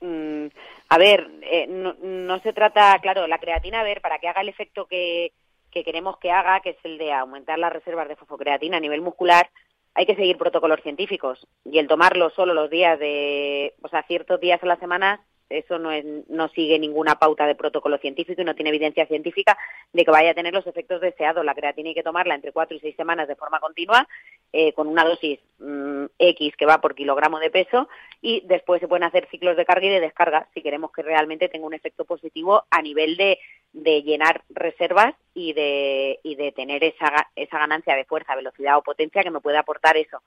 Mm, 0.01 0.47
a 0.89 0.99
ver, 0.99 1.31
eh, 1.43 1.67
no, 1.69 2.41
se 2.41 2.53
trata, 2.53 2.99
claro, 3.01 3.27
la 3.27 3.39
creatina, 3.39 3.81
a 3.81 3.85
ver, 3.85 4.01
para 4.01 4.19
que 4.19 4.29
haga 4.29 4.41
el 4.41 4.49
efecto 4.49 4.87
que, 4.87 5.33
que 5.71 5.85
queremos 5.85 6.19
que 6.19 6.31
haga, 6.31 6.61
que 6.61 6.71
es 6.71 6.79
el 6.85 6.97
de 6.99 7.13
aumentar 7.13 7.59
las 7.59 7.73
reservas 7.73 8.09
de 8.09 8.17
fosfocreatina 8.17 8.77
a 8.77 8.81
nivel 8.81 9.03
muscular, 9.03 9.51
hay 9.97 10.05
que 10.05 10.15
seguir 10.15 10.37
protocolos 10.37 10.83
científicos 10.83 11.49
y 11.65 11.79
el 11.79 11.89
tomarlo 11.89 12.29
solo 12.31 12.53
los 12.53 12.69
días 12.69 12.99
de, 12.99 13.75
o 13.83 13.89
sea, 13.89 14.03
ciertos 14.03 14.39
días 14.39 14.63
a 14.63 14.67
la 14.67 14.77
semana, 14.77 15.25
eso 15.49 15.79
no, 15.79 15.91
es, 15.93 16.05
no 16.29 16.49
sigue 16.49 16.79
ninguna 16.79 17.17
pauta 17.17 17.47
de 17.47 17.55
protocolo 17.55 17.99
científico 17.99 18.43
y 18.43 18.45
no 18.45 18.55
tiene 18.55 18.71
evidencia 18.71 19.07
científica 19.07 19.57
de 19.93 20.05
que 20.05 20.11
vaya 20.11 20.31
a 20.31 20.35
tener 20.35 20.53
los 20.53 20.67
efectos 20.67 21.01
deseados. 21.01 21.45
La 21.45 21.55
creatina 21.55 21.89
hay 21.89 21.95
que 21.95 22.03
tomarla 22.03 22.35
entre 22.35 22.53
cuatro 22.53 22.77
y 22.77 22.81
seis 22.81 22.97
semanas 22.97 23.29
de 23.29 23.37
forma 23.37 23.61
continua 23.61 24.09
eh, 24.53 24.73
con 24.73 24.87
una 24.87 25.05
dosis 25.05 25.39
mm, 25.59 26.07
X 26.19 26.57
que 26.57 26.67
va 26.67 26.81
por 26.81 26.95
kilogramo 26.95 27.39
de 27.39 27.51
peso 27.51 27.89
y 28.21 28.41
después 28.47 28.81
se 28.81 28.89
pueden 28.89 29.05
hacer 29.05 29.29
ciclos 29.31 29.57
de 29.57 29.65
carga 29.65 29.87
y 29.87 29.91
de 29.91 30.01
descarga 30.01 30.49
si 30.55 30.63
queremos 30.63 30.91
que 30.93 31.03
realmente 31.03 31.49
tenga 31.49 31.67
un 31.67 31.75
efecto 31.75 32.05
positivo 32.05 32.65
a 32.71 32.83
nivel 32.83 33.17
de, 33.17 33.39
de 33.73 34.03
llenar 34.03 34.43
reservas 34.49 35.15
y 35.35 35.53
de, 35.53 36.19
y 36.23 36.35
de 36.35 36.53
tener 36.53 36.83
esa, 36.83 37.29
esa 37.37 37.59
ganancia 37.59 37.95
de 37.95 38.05
fuerza, 38.05 38.35
velocidad 38.35 38.79
o 38.79 38.83
potencia 38.83 39.23
que 39.23 39.31
me 39.31 39.41
puede 39.41 39.59
aportar 39.59 39.97
eso. 39.97 40.23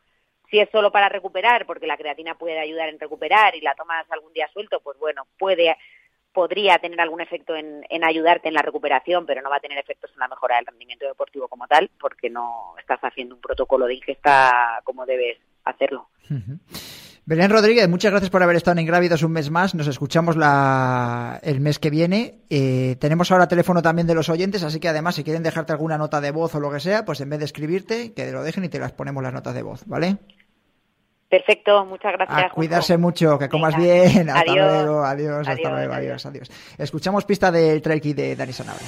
Si 0.50 0.60
es 0.60 0.70
solo 0.72 0.92
para 0.92 1.10
recuperar, 1.10 1.66
porque 1.66 1.88
la 1.88 1.98
creatina 1.98 2.36
puede 2.36 2.60
ayudar 2.60 2.90
en 2.90 3.00
recuperar 3.00 3.56
y 3.56 3.62
la 3.62 3.76
tomas 3.76 4.06
algún 4.10 4.34
día 4.34 4.50
suelto, 4.52 4.80
pues 4.82 4.98
bueno, 4.98 5.28
puede 5.38 5.76
podría 6.34 6.78
tener 6.78 7.00
algún 7.02 7.22
efecto 7.22 7.56
en, 7.56 7.84
ayudarte 8.04 8.48
en 8.48 8.54
la 8.54 8.62
recuperación, 8.62 9.26
pero 9.26 9.42
no 9.42 9.50
va 9.50 9.58
a 9.58 9.62
tener 9.62 9.78
efectos 9.78 10.12
en 10.14 10.20
la 10.20 10.28
mejora 10.28 10.58
del 10.58 10.68
rendimiento 10.68 11.06
deportivo 11.06 11.48
como 11.48 11.68
tal, 11.68 11.90
porque 12.00 12.30
no 12.30 12.76
estás 12.80 13.00
haciendo 13.02 13.36
un 13.36 13.42
protocolo 13.42 13.88
de 13.88 13.96
ingesta 13.96 14.80
como 14.84 15.06
debes 15.06 15.38
hacerlo. 15.66 16.08
Belén 17.26 17.52
Rodríguez, 17.52 17.88
muchas 17.88 18.12
gracias 18.12 18.32
por 18.32 18.42
haber 18.42 18.56
estado 18.56 18.74
en 18.74 18.84
Ingrávidos 18.84 19.22
un 19.22 19.34
mes 19.34 19.52
más. 19.52 19.76
Nos 19.76 19.88
escuchamos 19.88 20.36
la, 20.36 21.40
el 21.44 21.60
mes 21.60 21.78
que 21.78 21.90
viene. 21.90 22.40
Eh, 22.50 22.96
tenemos 23.00 23.32
ahora 23.32 23.48
teléfono 23.48 23.82
también 23.82 24.08
de 24.08 24.16
los 24.16 24.30
oyentes, 24.30 24.64
así 24.64 24.80
que 24.80 24.88
además, 24.88 25.16
si 25.16 25.24
quieren 25.24 25.44
dejarte 25.44 25.74
alguna 25.74 25.98
nota 25.98 26.22
de 26.22 26.32
voz 26.32 26.56
o 26.56 26.60
lo 26.60 26.72
que 26.72 26.80
sea, 26.80 27.06
pues 27.06 27.22
en 27.22 27.30
vez 27.30 27.40
de 27.40 27.46
escribirte, 27.46 28.14
que 28.14 28.32
lo 28.32 28.44
dejen 28.44 28.64
y 28.64 28.70
te 28.70 28.80
las 28.80 28.94
ponemos 28.94 29.22
las 29.22 29.34
notas 29.34 29.54
de 29.54 29.62
voz, 29.62 29.86
¿vale? 29.86 30.18
Perfecto, 31.30 31.86
muchas 31.86 32.14
gracias. 32.14 32.46
A 32.46 32.50
cuidarse 32.50 32.98
mucho, 32.98 33.38
que 33.38 33.48
comas 33.48 33.78
bien. 33.78 34.30
Hasta 34.30 34.52
luego, 34.52 35.04
adiós, 35.04 35.48
hasta 35.48 35.70
luego, 35.70 35.94
adiós, 35.94 36.26
adiós. 36.26 36.50
Escuchamos 36.78 37.24
pista 37.24 37.52
del 37.52 37.82
trail 37.84 38.16
de 38.16 38.36
Dani 38.36 38.52
Sanabria. 38.52 38.88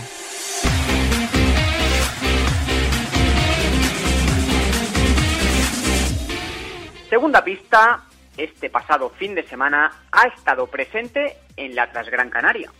Segunda 7.09 7.43
pista, 7.43 8.05
este 8.37 8.69
pasado 8.69 9.09
fin 9.09 9.35
de 9.35 9.43
semana 9.43 9.91
ha 10.11 10.27
estado 10.27 10.65
presente 10.65 11.37
en 11.57 11.75
la 11.75 11.91
Transgran 11.91 12.29
Canaria. 12.29 12.71